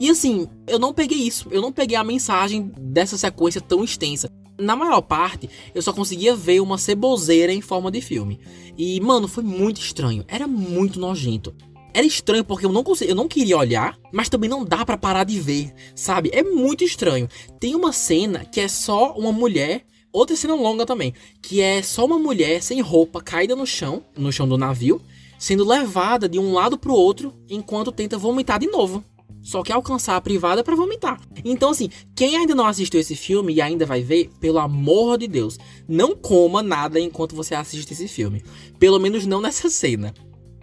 E 0.00 0.08
assim, 0.08 0.48
eu 0.66 0.78
não 0.78 0.94
peguei 0.94 1.18
isso, 1.18 1.46
eu 1.50 1.60
não 1.60 1.70
peguei 1.70 1.94
a 1.94 2.02
mensagem 2.02 2.72
dessa 2.80 3.18
sequência 3.18 3.60
tão 3.60 3.84
extensa. 3.84 4.30
Na 4.58 4.74
maior 4.74 5.02
parte, 5.02 5.50
eu 5.74 5.82
só 5.82 5.92
conseguia 5.92 6.34
ver 6.34 6.60
uma 6.60 6.78
ceboseira 6.78 7.52
em 7.52 7.60
forma 7.60 7.90
de 7.90 8.00
filme. 8.00 8.40
E, 8.78 8.98
mano, 9.00 9.28
foi 9.28 9.44
muito 9.44 9.78
estranho. 9.78 10.24
Era 10.26 10.46
muito 10.46 10.98
nojento. 10.98 11.54
Era 11.92 12.06
estranho 12.06 12.44
porque 12.44 12.64
eu 12.64 12.72
não 12.72 12.82
consegui, 12.82 13.10
eu 13.10 13.16
não 13.16 13.28
queria 13.28 13.58
olhar, 13.58 13.98
mas 14.10 14.30
também 14.30 14.48
não 14.48 14.64
dá 14.64 14.86
para 14.86 14.96
parar 14.96 15.24
de 15.24 15.38
ver, 15.38 15.70
sabe? 15.94 16.30
É 16.32 16.42
muito 16.42 16.82
estranho. 16.82 17.28
Tem 17.58 17.74
uma 17.74 17.92
cena 17.92 18.44
que 18.44 18.60
é 18.60 18.68
só 18.68 19.12
uma 19.12 19.32
mulher, 19.32 19.84
outra 20.10 20.34
cena 20.34 20.54
longa 20.54 20.86
também, 20.86 21.12
que 21.42 21.60
é 21.60 21.82
só 21.82 22.06
uma 22.06 22.18
mulher 22.18 22.62
sem 22.62 22.80
roupa 22.80 23.20
caída 23.20 23.54
no 23.54 23.66
chão, 23.66 24.02
no 24.16 24.32
chão 24.32 24.48
do 24.48 24.56
navio, 24.56 25.02
sendo 25.38 25.66
levada 25.66 26.28
de 26.28 26.38
um 26.38 26.52
lado 26.52 26.78
pro 26.78 26.94
outro 26.94 27.34
enquanto 27.48 27.90
tenta 27.90 28.16
vomitar 28.16 28.58
de 28.58 28.66
novo. 28.66 29.02
Só 29.42 29.62
quer 29.62 29.74
alcançar 29.74 30.16
a 30.16 30.20
privada 30.20 30.62
para 30.62 30.76
vomitar. 30.76 31.20
Então, 31.44 31.70
assim, 31.70 31.88
quem 32.14 32.36
ainda 32.36 32.54
não 32.54 32.66
assistiu 32.66 33.00
esse 33.00 33.16
filme 33.16 33.54
e 33.54 33.60
ainda 33.60 33.86
vai 33.86 34.02
ver, 34.02 34.30
pelo 34.40 34.58
amor 34.58 35.18
de 35.18 35.26
Deus, 35.26 35.58
não 35.88 36.16
coma 36.16 36.62
nada 36.62 37.00
enquanto 37.00 37.34
você 37.34 37.54
assiste 37.54 37.92
esse 37.92 38.08
filme. 38.08 38.42
Pelo 38.78 38.98
menos 38.98 39.26
não 39.26 39.40
nessa 39.40 39.68
cena. 39.70 40.14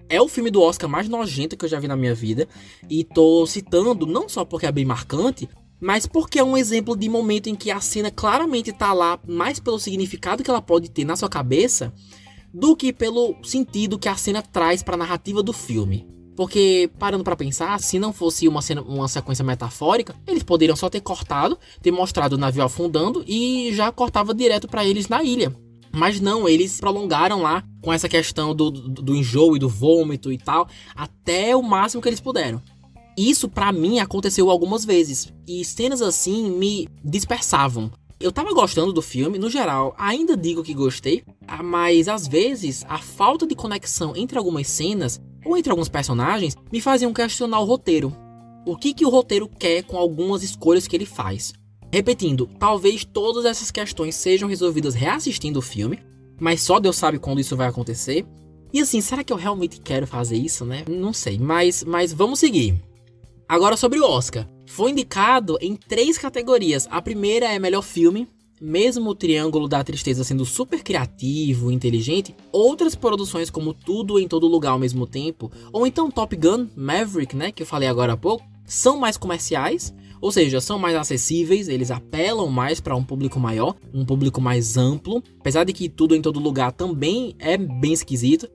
É 0.10 0.22
o 0.22 0.28
filme 0.28 0.50
do 0.50 0.62
Oscar 0.62 0.90
mais 0.90 1.10
nojento 1.10 1.58
que 1.58 1.66
eu 1.66 1.70
já 1.70 1.80
vi 1.80 1.88
na 1.88 1.96
minha 1.96 2.16
vida. 2.16 2.48
E 2.90 3.04
tô 3.04 3.46
citando 3.46 4.06
não 4.06 4.30
só 4.30 4.46
porque 4.46 4.66
é 4.66 4.72
bem 4.72 4.86
marcante, 4.86 5.50
mas 5.80 6.06
porque 6.06 6.40
é 6.40 6.44
um 6.44 6.58
exemplo 6.58 6.96
de 6.96 7.10
momento 7.10 7.48
em 7.48 7.56
que 7.56 7.70
a 7.70 7.80
cena 7.80 8.10
claramente 8.10 8.72
tá 8.72 8.94
lá 8.94 9.20
mais 9.28 9.60
pelo 9.60 9.80
significado 9.80 10.44
que 10.44 10.50
ela 10.50 10.62
pode 10.62 10.90
ter 10.90 11.06
na 11.06 11.16
sua 11.16 11.30
cabeça 11.30 11.94
do 12.54 12.76
que 12.76 12.94
pelo 12.94 13.36
sentido 13.44 14.00
que 14.00 14.10
a 14.10 14.16
cena 14.16 14.42
traz 14.42 14.82
para 14.82 14.96
a 14.96 14.98
narrativa 14.98 15.44
do 15.44 15.54
filme. 15.54 16.17
Porque, 16.38 16.88
parando 17.00 17.24
para 17.24 17.36
pensar, 17.36 17.80
se 17.80 17.98
não 17.98 18.14
fosse 18.14 18.48
uma, 18.48 18.62
cena, 18.62 18.84
uma 18.84 19.08
sequência 19.08 19.44
metafórica, 19.44 20.16
eles 20.28 20.44
poderiam 20.44 20.76
só 20.76 20.88
ter 20.88 21.02
cortado, 21.02 21.58
ter 21.82 21.90
mostrado 21.90 22.36
o 22.36 22.38
navio 22.38 22.64
afundando 22.64 23.26
e 23.28 23.72
já 23.74 23.92
cortava 23.92 24.36
direto 24.36 24.68
para 24.68 24.86
eles 24.86 25.08
na 25.08 25.24
ilha. 25.24 25.52
Mas 25.92 26.22
não, 26.22 26.48
eles 26.48 26.80
prolongaram 26.80 27.42
lá 27.42 27.64
com 27.82 27.92
essa 27.92 28.08
questão 28.08 28.54
do, 28.54 28.70
do, 28.70 29.02
do 29.02 29.16
enjoo 29.16 29.56
e 29.56 29.60
do 29.60 29.68
vômito 29.68 30.32
e 30.32 30.38
tal, 30.38 30.70
até 30.96 31.56
o 31.56 31.64
máximo 31.64 32.04
que 32.04 32.08
eles 32.08 32.22
puderam. 32.22 32.62
Isso 33.18 33.50
para 33.50 33.72
mim 33.72 33.98
aconteceu 33.98 34.52
algumas 34.52 34.86
vezes, 34.86 35.34
e 35.48 35.66
cenas 35.66 36.04
assim 36.04 36.52
me 36.52 36.88
dispersavam. 37.04 37.92
Eu 38.20 38.32
tava 38.32 38.54
gostando 38.54 38.94
do 38.94 39.02
filme, 39.02 39.40
no 39.40 39.50
geral, 39.50 39.96
ainda 39.98 40.38
digo 40.38 40.64
que 40.64 40.74
gostei, 40.74 41.24
mas 41.64 42.08
às 42.08 42.28
vezes 42.28 42.86
a 42.88 43.00
falta 43.00 43.48
de 43.48 43.56
conexão 43.56 44.16
entre 44.16 44.38
algumas 44.38 44.68
cenas 44.68 45.20
ou 45.48 45.58
entre 45.58 45.72
alguns 45.72 45.90
personagens 45.90 46.56
me 46.72 46.82
faziam 46.82 47.14
questionar 47.14 47.60
o 47.60 47.66
roteiro. 47.66 48.14
o 48.66 48.76
que, 48.76 48.94
que 48.94 49.06
o 49.06 49.10
roteiro 49.10 49.48
quer 49.48 49.84
com 49.84 49.98
algumas 49.98 50.44
escolhas 50.44 50.86
que 50.88 50.96
ele 50.96 51.06
faz. 51.06 51.54
Repetindo, 51.90 52.50
talvez 52.60 53.06
todas 53.06 53.46
essas 53.46 53.72
questões 53.72 54.14
sejam 54.14 54.50
resolvidas 54.50 54.94
reassistindo 54.94 55.60
o 55.60 55.62
filme, 55.62 56.00
mas 56.38 56.62
só 56.62 56.78
Deus 56.78 56.98
sabe 56.98 57.18
quando 57.18 57.40
isso 57.40 57.56
vai 57.56 57.70
acontecer. 57.70 58.26
E 58.74 58.82
assim, 58.82 59.00
será 59.00 59.24
que 59.24 59.32
eu 59.32 59.38
realmente 59.38 59.80
quero 59.80 60.06
fazer 60.06 60.36
isso, 60.36 60.66
né? 60.66 60.84
Não 60.86 61.14
sei, 61.14 61.40
mas, 61.40 61.82
mas 61.86 62.12
vamos 62.12 62.40
seguir. 62.40 62.76
Agora 63.48 63.78
sobre 63.78 64.00
o 64.00 64.06
Oscar. 64.06 64.46
Foi 64.68 64.92
indicado 64.92 65.58
em 65.62 65.78
três 65.78 66.18
categorias. 66.18 66.90
A 66.92 67.02
primeira 67.02 67.46
é 67.46 67.58
melhor 67.58 67.82
filme, 67.82 68.28
mesmo 68.62 69.10
o 69.10 69.16
Triângulo 69.16 69.68
da 69.68 69.84
Tristeza 69.84 70.24
sendo 70.24 70.46
super 70.46 70.84
criativo, 70.84 71.72
inteligente, 71.72 72.36
outras 72.52 72.96
produções 72.96 73.50
como 73.50 73.74
Tudo 73.74 74.20
em 74.20 74.28
Todo 74.28 74.48
Lugar 74.48 74.72
ao 74.72 74.80
mesmo 74.80 75.06
tempo, 75.06 75.52
ou 75.72 75.86
então 75.86 76.12
Top 76.12 76.36
Gun, 76.36 76.68
Maverick, 76.76 77.36
né, 77.36 77.52
que 77.52 77.64
eu 77.64 77.68
falei 77.68 77.88
agora 77.88 78.14
há 78.14 78.18
pouco, 78.18 78.46
são 78.66 78.98
mais 78.98 79.18
comerciais, 79.18 79.94
ou 80.20 80.32
seja, 80.32 80.60
são 80.60 80.80
mais 80.80 80.96
acessíveis, 80.96 81.68
eles 81.68 81.92
apelam 81.92 82.48
mais 82.50 82.80
para 82.80 82.96
um 82.96 83.04
público 83.04 83.40
maior, 83.40 83.76
um 83.94 84.06
público 84.06 84.42
mais 84.42 84.78
amplo, 84.78 85.24
apesar 85.40 85.64
de 85.64 85.74
que 85.74 85.88
Tudo 85.90 86.16
em 86.16 86.22
Todo 86.22 86.40
Lugar 86.40 86.72
também 86.72 87.36
é 87.40 87.58
bem 87.58 87.94
esquisito. 87.94 88.50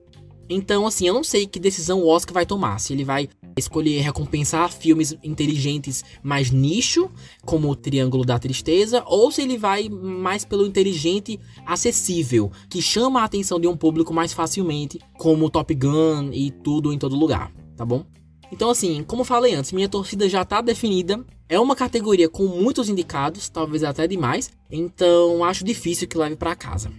Então, 0.49 0.85
assim, 0.85 1.07
eu 1.07 1.13
não 1.13 1.23
sei 1.23 1.47
que 1.47 1.59
decisão 1.59 1.99
o 1.99 2.07
Oscar 2.07 2.33
vai 2.33 2.45
tomar. 2.45 2.79
Se 2.79 2.93
ele 2.93 3.03
vai 3.03 3.29
escolher 3.57 4.01
recompensar 4.01 4.71
filmes 4.71 5.15
inteligentes 5.23 6.03
mais 6.21 6.51
nicho, 6.51 7.09
como 7.45 7.69
o 7.69 7.75
Triângulo 7.75 8.25
da 8.25 8.39
Tristeza, 8.39 9.03
ou 9.05 9.31
se 9.31 9.41
ele 9.41 9.57
vai 9.57 9.87
mais 9.89 10.43
pelo 10.43 10.65
inteligente 10.65 11.39
acessível, 11.65 12.51
que 12.69 12.81
chama 12.81 13.21
a 13.21 13.25
atenção 13.25 13.59
de 13.59 13.67
um 13.67 13.77
público 13.77 14.13
mais 14.13 14.33
facilmente, 14.33 14.99
como 15.17 15.49
Top 15.49 15.73
Gun 15.73 16.31
e 16.33 16.51
tudo 16.51 16.91
em 16.91 16.97
todo 16.97 17.15
lugar, 17.15 17.51
tá 17.77 17.85
bom? 17.85 18.05
Então, 18.51 18.69
assim, 18.69 19.03
como 19.03 19.23
falei 19.23 19.55
antes, 19.55 19.71
minha 19.71 19.89
torcida 19.89 20.29
já 20.29 20.45
tá 20.45 20.61
definida. 20.61 21.25
É 21.49 21.59
uma 21.59 21.75
categoria 21.75 22.29
com 22.29 22.45
muitos 22.45 22.87
indicados, 22.89 23.49
talvez 23.49 23.83
até 23.83 24.07
demais, 24.07 24.51
então 24.71 25.43
acho 25.43 25.63
difícil 25.63 26.07
que 26.07 26.17
leve 26.17 26.35
para 26.35 26.55
casa. 26.55 26.91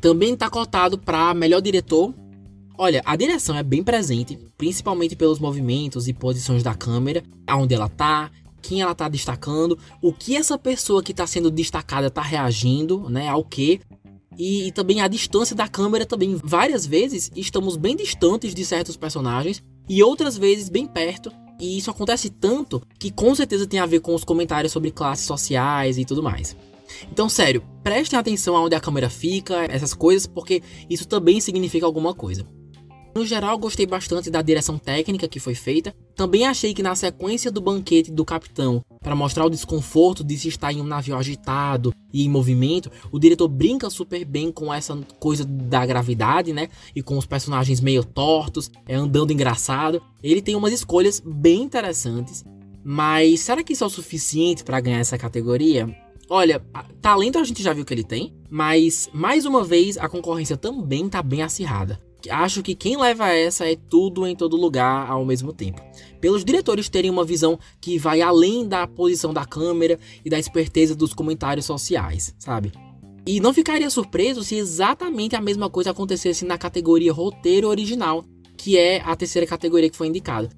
Também 0.00 0.34
está 0.34 0.50
cotado 0.50 0.98
para 0.98 1.32
melhor 1.34 1.60
diretor 1.60 2.14
Olha, 2.78 3.02
a 3.06 3.16
direção 3.16 3.56
é 3.56 3.62
bem 3.62 3.82
presente, 3.82 4.38
principalmente 4.58 5.16
pelos 5.16 5.38
movimentos 5.38 6.08
e 6.08 6.12
posições 6.12 6.62
da 6.62 6.74
câmera, 6.74 7.22
aonde 7.46 7.74
ela 7.74 7.88
tá, 7.88 8.30
quem 8.60 8.82
ela 8.82 8.94
tá 8.94 9.08
destacando, 9.08 9.78
o 10.02 10.12
que 10.12 10.36
essa 10.36 10.58
pessoa 10.58 11.02
que 11.02 11.12
está 11.12 11.26
sendo 11.26 11.50
destacada 11.50 12.10
tá 12.10 12.20
reagindo, 12.20 13.08
né, 13.08 13.28
ao 13.28 13.42
que. 13.42 13.80
E, 14.38 14.66
e 14.66 14.72
também 14.72 15.00
a 15.00 15.08
distância 15.08 15.56
da 15.56 15.66
câmera 15.66 16.04
também. 16.04 16.38
Várias 16.42 16.84
vezes 16.84 17.30
estamos 17.34 17.76
bem 17.76 17.96
distantes 17.96 18.54
de 18.54 18.64
certos 18.66 18.94
personagens 18.94 19.62
e 19.88 20.02
outras 20.02 20.36
vezes 20.36 20.68
bem 20.68 20.86
perto. 20.86 21.32
E 21.58 21.78
isso 21.78 21.90
acontece 21.90 22.28
tanto 22.28 22.82
que 22.98 23.10
com 23.10 23.34
certeza 23.34 23.66
tem 23.66 23.80
a 23.80 23.86
ver 23.86 24.00
com 24.00 24.14
os 24.14 24.24
comentários 24.24 24.72
sobre 24.72 24.90
classes 24.90 25.24
sociais 25.24 25.96
e 25.96 26.04
tudo 26.04 26.22
mais. 26.22 26.54
Então, 27.10 27.30
sério, 27.30 27.62
prestem 27.82 28.18
atenção 28.18 28.54
aonde 28.54 28.74
a 28.74 28.80
câmera 28.80 29.08
fica, 29.08 29.64
essas 29.64 29.94
coisas, 29.94 30.26
porque 30.26 30.62
isso 30.90 31.08
também 31.08 31.40
significa 31.40 31.86
alguma 31.86 32.12
coisa. 32.12 32.46
No 33.16 33.24
geral, 33.24 33.56
gostei 33.56 33.86
bastante 33.86 34.28
da 34.28 34.42
direção 34.42 34.76
técnica 34.76 35.26
que 35.26 35.40
foi 35.40 35.54
feita. 35.54 35.96
Também 36.14 36.46
achei 36.46 36.74
que 36.74 36.82
na 36.82 36.94
sequência 36.94 37.50
do 37.50 37.62
banquete 37.62 38.12
do 38.12 38.26
capitão, 38.26 38.84
para 39.00 39.16
mostrar 39.16 39.46
o 39.46 39.48
desconforto 39.48 40.22
de 40.22 40.36
se 40.36 40.48
estar 40.48 40.70
em 40.70 40.82
um 40.82 40.84
navio 40.84 41.16
agitado 41.16 41.94
e 42.12 42.26
em 42.26 42.28
movimento, 42.28 42.92
o 43.10 43.18
diretor 43.18 43.48
brinca 43.48 43.88
super 43.88 44.22
bem 44.22 44.52
com 44.52 44.70
essa 44.70 44.94
coisa 45.18 45.46
da 45.46 45.86
gravidade, 45.86 46.52
né? 46.52 46.68
E 46.94 47.02
com 47.02 47.16
os 47.16 47.24
personagens 47.24 47.80
meio 47.80 48.04
tortos, 48.04 48.70
é, 48.86 48.94
andando 48.94 49.32
engraçado. 49.32 50.02
Ele 50.22 50.42
tem 50.42 50.54
umas 50.54 50.74
escolhas 50.74 51.18
bem 51.24 51.62
interessantes. 51.62 52.44
Mas 52.84 53.40
será 53.40 53.64
que 53.64 53.72
isso 53.72 53.82
é 53.82 53.86
o 53.86 53.90
suficiente 53.90 54.62
para 54.62 54.78
ganhar 54.78 54.98
essa 54.98 55.16
categoria? 55.16 55.88
Olha, 56.28 56.62
talento 57.00 57.38
a 57.38 57.44
gente 57.44 57.62
já 57.62 57.72
viu 57.72 57.86
que 57.86 57.94
ele 57.94 58.04
tem, 58.04 58.34
mas 58.50 59.08
mais 59.10 59.46
uma 59.46 59.64
vez 59.64 59.96
a 59.96 60.06
concorrência 60.06 60.58
também 60.58 61.08
tá 61.08 61.22
bem 61.22 61.40
acirrada 61.40 62.04
acho 62.30 62.62
que 62.62 62.74
quem 62.74 62.96
leva 62.96 63.28
essa 63.28 63.70
é 63.70 63.76
tudo 63.76 64.26
em 64.26 64.34
todo 64.34 64.56
lugar 64.56 65.10
ao 65.10 65.24
mesmo 65.24 65.52
tempo. 65.52 65.80
Pelos 66.20 66.44
diretores 66.44 66.88
terem 66.88 67.10
uma 67.10 67.24
visão 67.24 67.58
que 67.80 67.98
vai 67.98 68.20
além 68.20 68.66
da 68.66 68.86
posição 68.86 69.32
da 69.32 69.44
câmera 69.44 69.98
e 70.24 70.30
da 70.30 70.38
esperteza 70.38 70.94
dos 70.94 71.14
comentários 71.14 71.66
sociais, 71.66 72.34
sabe? 72.38 72.72
E 73.26 73.40
não 73.40 73.52
ficaria 73.52 73.90
surpreso 73.90 74.44
se 74.44 74.54
exatamente 74.54 75.34
a 75.34 75.40
mesma 75.40 75.68
coisa 75.68 75.90
acontecesse 75.90 76.44
na 76.44 76.56
categoria 76.56 77.12
roteiro 77.12 77.68
original, 77.68 78.24
que 78.56 78.78
é 78.78 79.00
a 79.04 79.16
terceira 79.16 79.46
categoria 79.46 79.90
que 79.90 79.96
foi 79.96 80.06
indicada. 80.06 80.48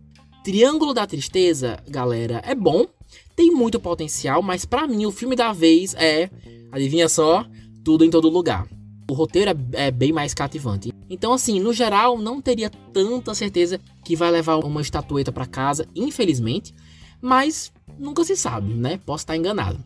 Triângulo 0.45 0.95
da 0.95 1.07
Tristeza, 1.07 1.83
galera, 1.89 2.43
é 2.47 2.55
bom, 2.55 2.87
tem 3.35 3.51
muito 3.51 3.81
potencial, 3.81 4.43
mas 4.43 4.65
para 4.65 4.87
mim 4.87 5.07
o 5.07 5.11
filme 5.11 5.35
da 5.35 5.53
vez 5.53 5.95
é, 5.95 6.31
adivinha 6.71 7.09
só, 7.09 7.45
tudo 7.85 8.05
em 8.05 8.11
todo 8.11 8.29
lugar. 8.29 8.69
O 9.11 9.15
roteiro 9.15 9.51
é, 9.51 9.87
é 9.87 9.91
bem 9.91 10.13
mais 10.13 10.35
cativante. 10.35 10.93
Então, 11.09 11.33
assim, 11.33 11.59
no 11.59 11.73
geral, 11.73 12.19
não 12.19 12.41
teria 12.41 12.71
tanta 12.93 13.35
certeza 13.35 13.81
que 14.05 14.15
vai 14.15 14.31
levar 14.31 14.57
uma 14.59 14.83
estatueta 14.83 15.33
para 15.33 15.47
casa, 15.47 15.87
infelizmente, 15.97 16.75
mas 17.21 17.73
nunca 17.99 18.23
se 18.25 18.37
sabe, 18.37 18.75
né? 18.75 19.01
Posso 19.07 19.23
estar 19.23 19.37
enganado. 19.37 19.83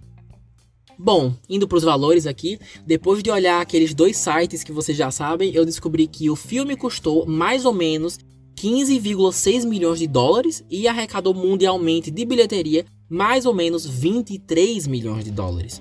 Bom, 0.99 1.35
indo 1.49 1.67
para 1.67 1.79
os 1.79 1.85
valores 1.85 2.27
aqui, 2.27 2.59
depois 2.87 3.23
de 3.23 3.31
olhar 3.31 3.61
aqueles 3.61 3.95
dois 3.95 4.17
sites 4.17 4.63
que 4.63 4.73
vocês 4.73 4.97
já 4.97 5.11
sabem, 5.11 5.53
eu 5.55 5.65
descobri 5.65 6.07
que 6.07 6.29
o 6.29 6.37
filme 6.37 6.77
custou 6.77 7.27
mais 7.27 7.65
ou 7.65 7.73
menos 7.73 8.19
15,6 8.57 9.67
milhões 9.67 9.99
de 9.99 10.07
dólares 10.07 10.65
e 10.71 10.87
arrecadou 10.87 11.35
mundialmente 11.35 12.11
de 12.11 12.25
bilheteria 12.25 12.85
mais 13.09 13.47
ou 13.47 13.55
menos 13.55 13.87
23 13.87 14.87
milhões 14.87 15.25
de 15.25 15.31
dólares. 15.31 15.81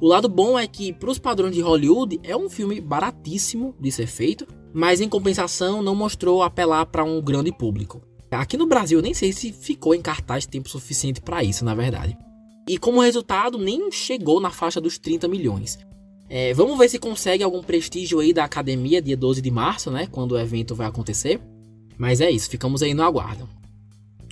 O 0.00 0.08
lado 0.08 0.28
bom 0.28 0.58
é 0.58 0.66
que, 0.66 0.92
para 0.92 1.10
os 1.10 1.18
padrões 1.18 1.54
de 1.54 1.60
Hollywood, 1.60 2.20
é 2.22 2.36
um 2.36 2.50
filme 2.50 2.80
baratíssimo 2.80 3.74
de 3.80 3.90
ser 3.92 4.06
feito, 4.06 4.46
mas 4.72 5.00
em 5.00 5.08
compensação 5.08 5.82
não 5.82 5.94
mostrou 5.94 6.42
apelar 6.42 6.86
para 6.86 7.04
um 7.04 7.20
grande 7.22 7.52
público. 7.52 8.02
Aqui 8.30 8.56
no 8.56 8.66
Brasil, 8.66 9.00
nem 9.00 9.14
sei 9.14 9.32
se 9.32 9.52
ficou 9.52 9.94
em 9.94 10.02
cartaz 10.02 10.44
tempo 10.44 10.68
suficiente 10.68 11.20
para 11.20 11.44
isso, 11.44 11.64
na 11.64 11.74
verdade. 11.74 12.16
E 12.68 12.76
como 12.78 13.00
resultado, 13.00 13.58
nem 13.58 13.90
chegou 13.92 14.40
na 14.40 14.50
faixa 14.50 14.80
dos 14.80 14.98
30 14.98 15.28
milhões. 15.28 15.78
É, 16.28 16.52
vamos 16.52 16.76
ver 16.76 16.88
se 16.88 16.98
consegue 16.98 17.44
algum 17.44 17.62
prestígio 17.62 18.18
aí 18.18 18.32
da 18.32 18.44
academia, 18.44 19.00
dia 19.00 19.16
12 19.16 19.40
de 19.40 19.50
março, 19.50 19.90
né? 19.90 20.08
Quando 20.10 20.32
o 20.32 20.38
evento 20.38 20.74
vai 20.74 20.86
acontecer. 20.86 21.40
Mas 21.96 22.20
é 22.20 22.30
isso, 22.30 22.50
ficamos 22.50 22.82
aí 22.82 22.94
no 22.94 23.02
aguardo. 23.02 23.48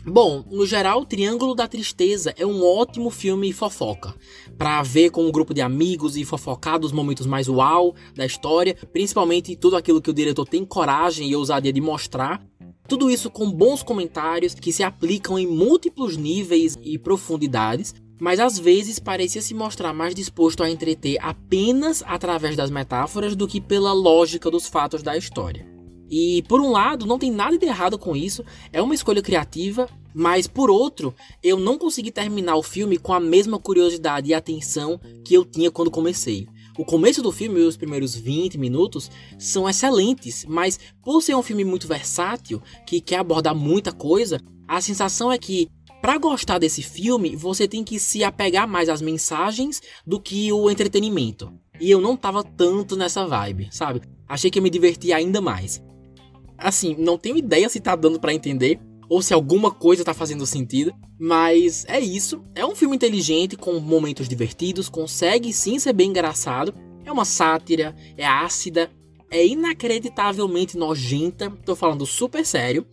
Bom, 0.04 0.44
no 0.50 0.66
geral, 0.66 1.04
Triângulo 1.04 1.54
da 1.54 1.68
Tristeza 1.68 2.34
é 2.36 2.44
um 2.44 2.64
ótimo 2.64 3.08
filme 3.08 3.52
fofoca, 3.52 4.12
para 4.58 4.82
ver 4.82 5.10
com 5.10 5.24
um 5.24 5.30
grupo 5.30 5.54
de 5.54 5.60
amigos 5.60 6.16
e 6.16 6.24
fofocar 6.24 6.76
dos 6.76 6.90
momentos 6.90 7.24
mais 7.24 7.48
uau 7.48 7.94
da 8.12 8.26
história, 8.26 8.76
principalmente 8.92 9.54
tudo 9.54 9.76
aquilo 9.76 10.02
que 10.02 10.10
o 10.10 10.14
diretor 10.14 10.44
tem 10.44 10.64
coragem 10.64 11.30
e 11.30 11.36
ousadia 11.36 11.72
de 11.72 11.80
mostrar. 11.80 12.44
Tudo 12.88 13.08
isso 13.08 13.30
com 13.30 13.48
bons 13.48 13.84
comentários 13.84 14.54
que 14.54 14.72
se 14.72 14.82
aplicam 14.82 15.38
em 15.38 15.46
múltiplos 15.46 16.16
níveis 16.16 16.76
e 16.82 16.98
profundidades, 16.98 17.94
mas 18.20 18.40
às 18.40 18.58
vezes 18.58 18.98
parecia 18.98 19.40
se 19.40 19.54
mostrar 19.54 19.92
mais 19.92 20.16
disposto 20.16 20.64
a 20.64 20.70
entreter 20.70 21.16
apenas 21.20 22.02
através 22.04 22.56
das 22.56 22.72
metáforas 22.72 23.36
do 23.36 23.46
que 23.46 23.60
pela 23.60 23.92
lógica 23.92 24.50
dos 24.50 24.66
fatos 24.66 25.00
da 25.00 25.16
história. 25.16 25.71
E 26.14 26.42
por 26.42 26.60
um 26.60 26.70
lado, 26.70 27.06
não 27.06 27.18
tem 27.18 27.32
nada 27.32 27.56
de 27.56 27.64
errado 27.64 27.98
com 27.98 28.14
isso, 28.14 28.44
é 28.70 28.82
uma 28.82 28.94
escolha 28.94 29.22
criativa, 29.22 29.88
mas 30.12 30.46
por 30.46 30.70
outro, 30.70 31.14
eu 31.42 31.58
não 31.58 31.78
consegui 31.78 32.10
terminar 32.10 32.56
o 32.56 32.62
filme 32.62 32.98
com 32.98 33.14
a 33.14 33.18
mesma 33.18 33.58
curiosidade 33.58 34.28
e 34.28 34.34
atenção 34.34 35.00
que 35.24 35.32
eu 35.32 35.42
tinha 35.42 35.70
quando 35.70 35.90
comecei. 35.90 36.46
O 36.78 36.84
começo 36.84 37.22
do 37.22 37.32
filme 37.32 37.60
e 37.60 37.64
os 37.64 37.78
primeiros 37.78 38.14
20 38.14 38.58
minutos 38.58 39.10
são 39.38 39.66
excelentes, 39.66 40.44
mas 40.46 40.78
por 41.02 41.22
ser 41.22 41.34
um 41.34 41.42
filme 41.42 41.64
muito 41.64 41.88
versátil, 41.88 42.60
que 42.86 43.00
quer 43.00 43.16
abordar 43.16 43.54
muita 43.54 43.90
coisa, 43.90 44.38
a 44.68 44.82
sensação 44.82 45.32
é 45.32 45.38
que 45.38 45.66
para 46.02 46.18
gostar 46.18 46.58
desse 46.58 46.82
filme, 46.82 47.34
você 47.34 47.66
tem 47.66 47.82
que 47.82 47.98
se 47.98 48.22
apegar 48.22 48.68
mais 48.68 48.90
às 48.90 49.00
mensagens 49.00 49.80
do 50.06 50.20
que 50.20 50.52
o 50.52 50.68
entretenimento. 50.68 51.50
E 51.80 51.90
eu 51.90 52.02
não 52.02 52.18
tava 52.18 52.44
tanto 52.44 52.96
nessa 52.96 53.26
vibe, 53.26 53.68
sabe? 53.70 54.02
Achei 54.28 54.50
que 54.50 54.58
eu 54.58 54.62
me 54.62 54.68
divertia 54.68 55.16
ainda 55.16 55.40
mais. 55.40 55.80
Assim, 56.56 56.94
não 56.98 57.18
tenho 57.18 57.36
ideia 57.36 57.68
se 57.68 57.80
tá 57.80 57.96
dando 57.96 58.20
para 58.20 58.34
entender 58.34 58.80
ou 59.08 59.20
se 59.20 59.34
alguma 59.34 59.70
coisa 59.70 60.04
tá 60.04 60.14
fazendo 60.14 60.46
sentido, 60.46 60.92
mas 61.20 61.84
é 61.86 62.00
isso. 62.00 62.42
É 62.54 62.64
um 62.64 62.74
filme 62.74 62.96
inteligente 62.96 63.56
com 63.56 63.78
momentos 63.78 64.28
divertidos, 64.28 64.88
consegue 64.88 65.52
sim 65.52 65.78
ser 65.78 65.92
bem 65.92 66.08
engraçado. 66.08 66.72
É 67.04 67.12
uma 67.12 67.24
sátira, 67.24 67.94
é 68.16 68.26
ácida, 68.26 68.90
é 69.30 69.46
inacreditavelmente 69.46 70.78
nojenta, 70.78 71.50
tô 71.64 71.74
falando 71.74 72.06
super 72.06 72.46
sério, 72.46 72.86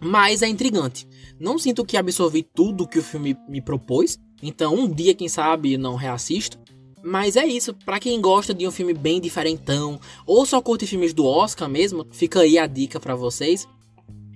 mas 0.00 0.42
é 0.42 0.48
intrigante. 0.48 1.06
Não 1.38 1.58
sinto 1.58 1.84
que 1.84 1.96
absorvi 1.96 2.42
tudo 2.42 2.86
que 2.86 2.98
o 2.98 3.02
filme 3.02 3.36
me 3.48 3.60
propôs, 3.60 4.18
então 4.42 4.74
um 4.74 4.88
dia, 4.88 5.14
quem 5.14 5.28
sabe, 5.28 5.76
não 5.76 5.94
reassisto. 5.94 6.58
Mas 7.02 7.36
é 7.36 7.44
isso, 7.44 7.74
para 7.74 7.98
quem 7.98 8.20
gosta 8.20 8.54
de 8.54 8.66
um 8.66 8.70
filme 8.70 8.94
bem 8.94 9.20
diferentão, 9.20 10.00
ou 10.24 10.46
só 10.46 10.60
curte 10.60 10.86
filmes 10.86 11.12
do 11.12 11.26
Oscar 11.26 11.68
mesmo, 11.68 12.06
fica 12.12 12.40
aí 12.40 12.58
a 12.58 12.66
dica 12.66 13.00
para 13.00 13.16
vocês. 13.16 13.66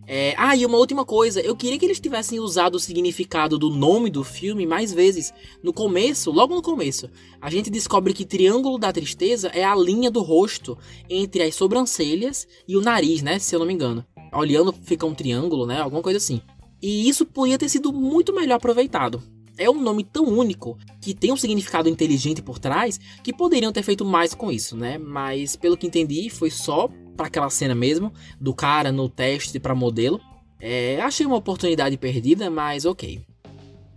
É... 0.08 0.34
Ah, 0.36 0.56
e 0.56 0.64
uma 0.64 0.78
última 0.78 1.04
coisa, 1.04 1.40
eu 1.40 1.56
queria 1.56 1.78
que 1.78 1.84
eles 1.84 2.00
tivessem 2.00 2.38
usado 2.38 2.76
o 2.76 2.80
significado 2.80 3.58
do 3.58 3.70
nome 3.70 4.08
do 4.10 4.22
filme 4.22 4.64
mais 4.64 4.92
vezes. 4.92 5.32
No 5.62 5.72
começo, 5.72 6.30
logo 6.30 6.54
no 6.54 6.62
começo, 6.62 7.10
a 7.40 7.50
gente 7.50 7.70
descobre 7.70 8.12
que 8.12 8.24
Triângulo 8.24 8.78
da 8.78 8.92
Tristeza 8.92 9.48
é 9.48 9.64
a 9.64 9.74
linha 9.74 10.10
do 10.10 10.22
rosto 10.22 10.78
entre 11.08 11.42
as 11.42 11.54
sobrancelhas 11.54 12.46
e 12.66 12.76
o 12.76 12.80
nariz, 12.80 13.22
né? 13.22 13.38
Se 13.38 13.54
eu 13.54 13.58
não 13.58 13.66
me 13.66 13.74
engano. 13.74 14.04
Olhando 14.32 14.72
fica 14.72 15.06
um 15.06 15.14
triângulo, 15.14 15.66
né? 15.66 15.80
Alguma 15.80 16.02
coisa 16.02 16.18
assim. 16.18 16.40
E 16.82 17.08
isso 17.08 17.24
podia 17.24 17.58
ter 17.58 17.68
sido 17.68 17.92
muito 17.92 18.34
melhor 18.34 18.56
aproveitado. 18.56 19.22
É 19.58 19.70
um 19.70 19.80
nome 19.80 20.04
tão 20.04 20.24
único 20.24 20.78
que 21.00 21.14
tem 21.14 21.32
um 21.32 21.36
significado 21.36 21.88
inteligente 21.88 22.42
por 22.42 22.58
trás 22.58 23.00
que 23.22 23.32
poderiam 23.32 23.72
ter 23.72 23.82
feito 23.82 24.04
mais 24.04 24.34
com 24.34 24.52
isso, 24.52 24.76
né? 24.76 24.98
Mas 24.98 25.56
pelo 25.56 25.76
que 25.76 25.86
entendi, 25.86 26.28
foi 26.28 26.50
só 26.50 26.88
para 27.16 27.26
aquela 27.26 27.48
cena 27.48 27.74
mesmo 27.74 28.12
do 28.40 28.54
cara 28.54 28.92
no 28.92 29.08
teste 29.08 29.58
para 29.58 29.74
modelo. 29.74 30.20
É, 30.60 31.00
achei 31.00 31.26
uma 31.26 31.36
oportunidade 31.36 31.96
perdida, 31.96 32.50
mas 32.50 32.84
ok. 32.84 33.20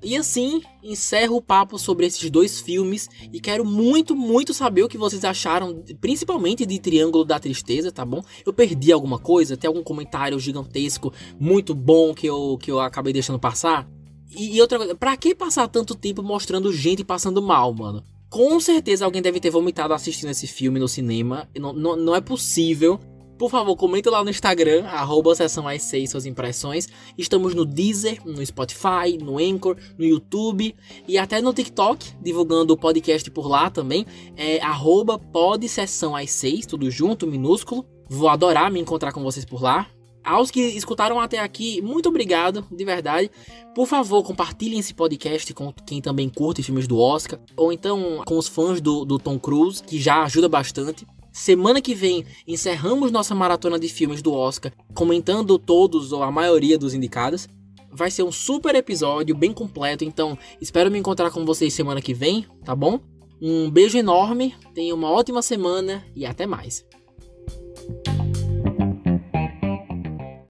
E 0.01 0.15
assim, 0.15 0.61
encerro 0.81 1.35
o 1.35 1.41
papo 1.41 1.77
sobre 1.77 2.05
esses 2.05 2.29
dois 2.29 2.61
filmes 2.61 3.09
e 3.33 3.39
quero 3.39 3.65
muito, 3.65 4.15
muito 4.15 4.53
saber 4.53 4.83
o 4.83 4.87
que 4.87 4.97
vocês 4.97 5.25
acharam, 5.25 5.83
principalmente 5.99 6.65
de 6.65 6.79
Triângulo 6.79 7.25
da 7.25 7.37
Tristeza, 7.37 7.91
tá 7.91 8.05
bom? 8.05 8.23
Eu 8.45 8.53
perdi 8.53 8.93
alguma 8.93 9.19
coisa? 9.19 9.57
Tem 9.57 9.67
algum 9.67 9.83
comentário 9.83 10.39
gigantesco, 10.39 11.13
muito 11.37 11.75
bom 11.75 12.13
que 12.13 12.27
eu, 12.27 12.57
que 12.61 12.71
eu 12.71 12.79
acabei 12.79 13.11
deixando 13.11 13.37
passar? 13.37 13.89
E, 14.29 14.61
outra 14.61 14.77
coisa, 14.77 14.95
pra 14.95 15.17
que 15.17 15.33
passar 15.33 15.67
tanto 15.67 15.95
tempo 15.95 16.21
mostrando 16.21 16.71
gente 16.71 17.03
passando 17.03 17.41
mal, 17.41 17.73
mano? 17.73 18.03
Com 18.29 18.59
certeza 18.59 19.05
alguém 19.05 19.21
deve 19.21 19.39
ter 19.39 19.49
vomitado 19.49 19.93
assistindo 19.93 20.29
esse 20.29 20.45
filme 20.45 20.79
no 20.79 20.87
cinema. 20.87 21.49
Não, 21.57 21.73
não, 21.73 21.95
não 21.95 22.15
é 22.15 22.21
possível. 22.21 22.99
Por 23.39 23.49
favor, 23.49 23.75
comenta 23.77 24.11
lá 24.11 24.21
no 24.21 24.29
Instagram, 24.29 24.85
arroba 24.85 25.33
sessão 25.33 25.65
às 25.65 25.81
6 25.83 26.09
suas 26.11 26.25
impressões. 26.25 26.89
Estamos 27.17 27.55
no 27.55 27.65
Deezer, 27.65 28.21
no 28.25 28.45
Spotify, 28.45 29.17
no 29.17 29.37
Anchor, 29.37 29.77
no 29.97 30.03
YouTube 30.03 30.75
e 31.07 31.17
até 31.17 31.41
no 31.41 31.53
TikTok, 31.53 32.17
divulgando 32.21 32.73
o 32.73 32.77
podcast 32.77 33.31
por 33.31 33.47
lá 33.47 33.69
também. 33.69 34.05
É 34.35 34.59
arroba 34.59 35.17
pod 35.17 35.67
sessão 35.69 36.15
às 36.15 36.29
6, 36.31 36.65
tudo 36.65 36.91
junto, 36.91 37.25
minúsculo. 37.25 37.85
Vou 38.09 38.27
adorar 38.27 38.69
me 38.69 38.81
encontrar 38.81 39.13
com 39.13 39.23
vocês 39.23 39.45
por 39.45 39.61
lá. 39.61 39.87
Aos 40.29 40.51
que 40.51 40.61
escutaram 40.61 41.19
até 41.19 41.39
aqui, 41.39 41.81
muito 41.81 42.07
obrigado, 42.07 42.63
de 42.71 42.85
verdade. 42.85 43.31
Por 43.73 43.87
favor, 43.87 44.21
compartilhem 44.21 44.77
esse 44.77 44.93
podcast 44.93 45.51
com 45.55 45.73
quem 45.73 45.99
também 45.99 46.29
curte 46.29 46.61
filmes 46.61 46.87
do 46.87 46.99
Oscar, 46.99 47.39
ou 47.57 47.73
então 47.73 48.21
com 48.23 48.37
os 48.37 48.47
fãs 48.47 48.79
do, 48.79 49.03
do 49.03 49.17
Tom 49.17 49.39
Cruise, 49.39 49.81
que 49.81 49.99
já 49.99 50.21
ajuda 50.21 50.47
bastante. 50.47 51.07
Semana 51.31 51.81
que 51.81 51.95
vem 51.95 52.23
encerramos 52.47 53.11
nossa 53.11 53.33
maratona 53.33 53.79
de 53.79 53.89
filmes 53.89 54.21
do 54.21 54.31
Oscar, 54.31 54.71
comentando 54.93 55.57
todos 55.57 56.11
ou 56.11 56.21
a 56.21 56.31
maioria 56.31 56.77
dos 56.77 56.93
indicados. 56.93 57.47
Vai 57.91 58.11
ser 58.11 58.21
um 58.21 58.31
super 58.31 58.75
episódio, 58.75 59.35
bem 59.35 59.51
completo, 59.51 60.03
então 60.03 60.37
espero 60.61 60.91
me 60.91 60.99
encontrar 60.99 61.31
com 61.31 61.43
vocês 61.43 61.73
semana 61.73 62.03
que 62.03 62.13
vem, 62.13 62.45
tá 62.63 62.75
bom? 62.75 62.99
Um 63.41 63.67
beijo 63.67 63.97
enorme, 63.97 64.53
tenha 64.75 64.93
uma 64.93 65.09
ótima 65.09 65.41
semana 65.41 66.05
e 66.15 66.23
até 66.23 66.45
mais. 66.45 66.85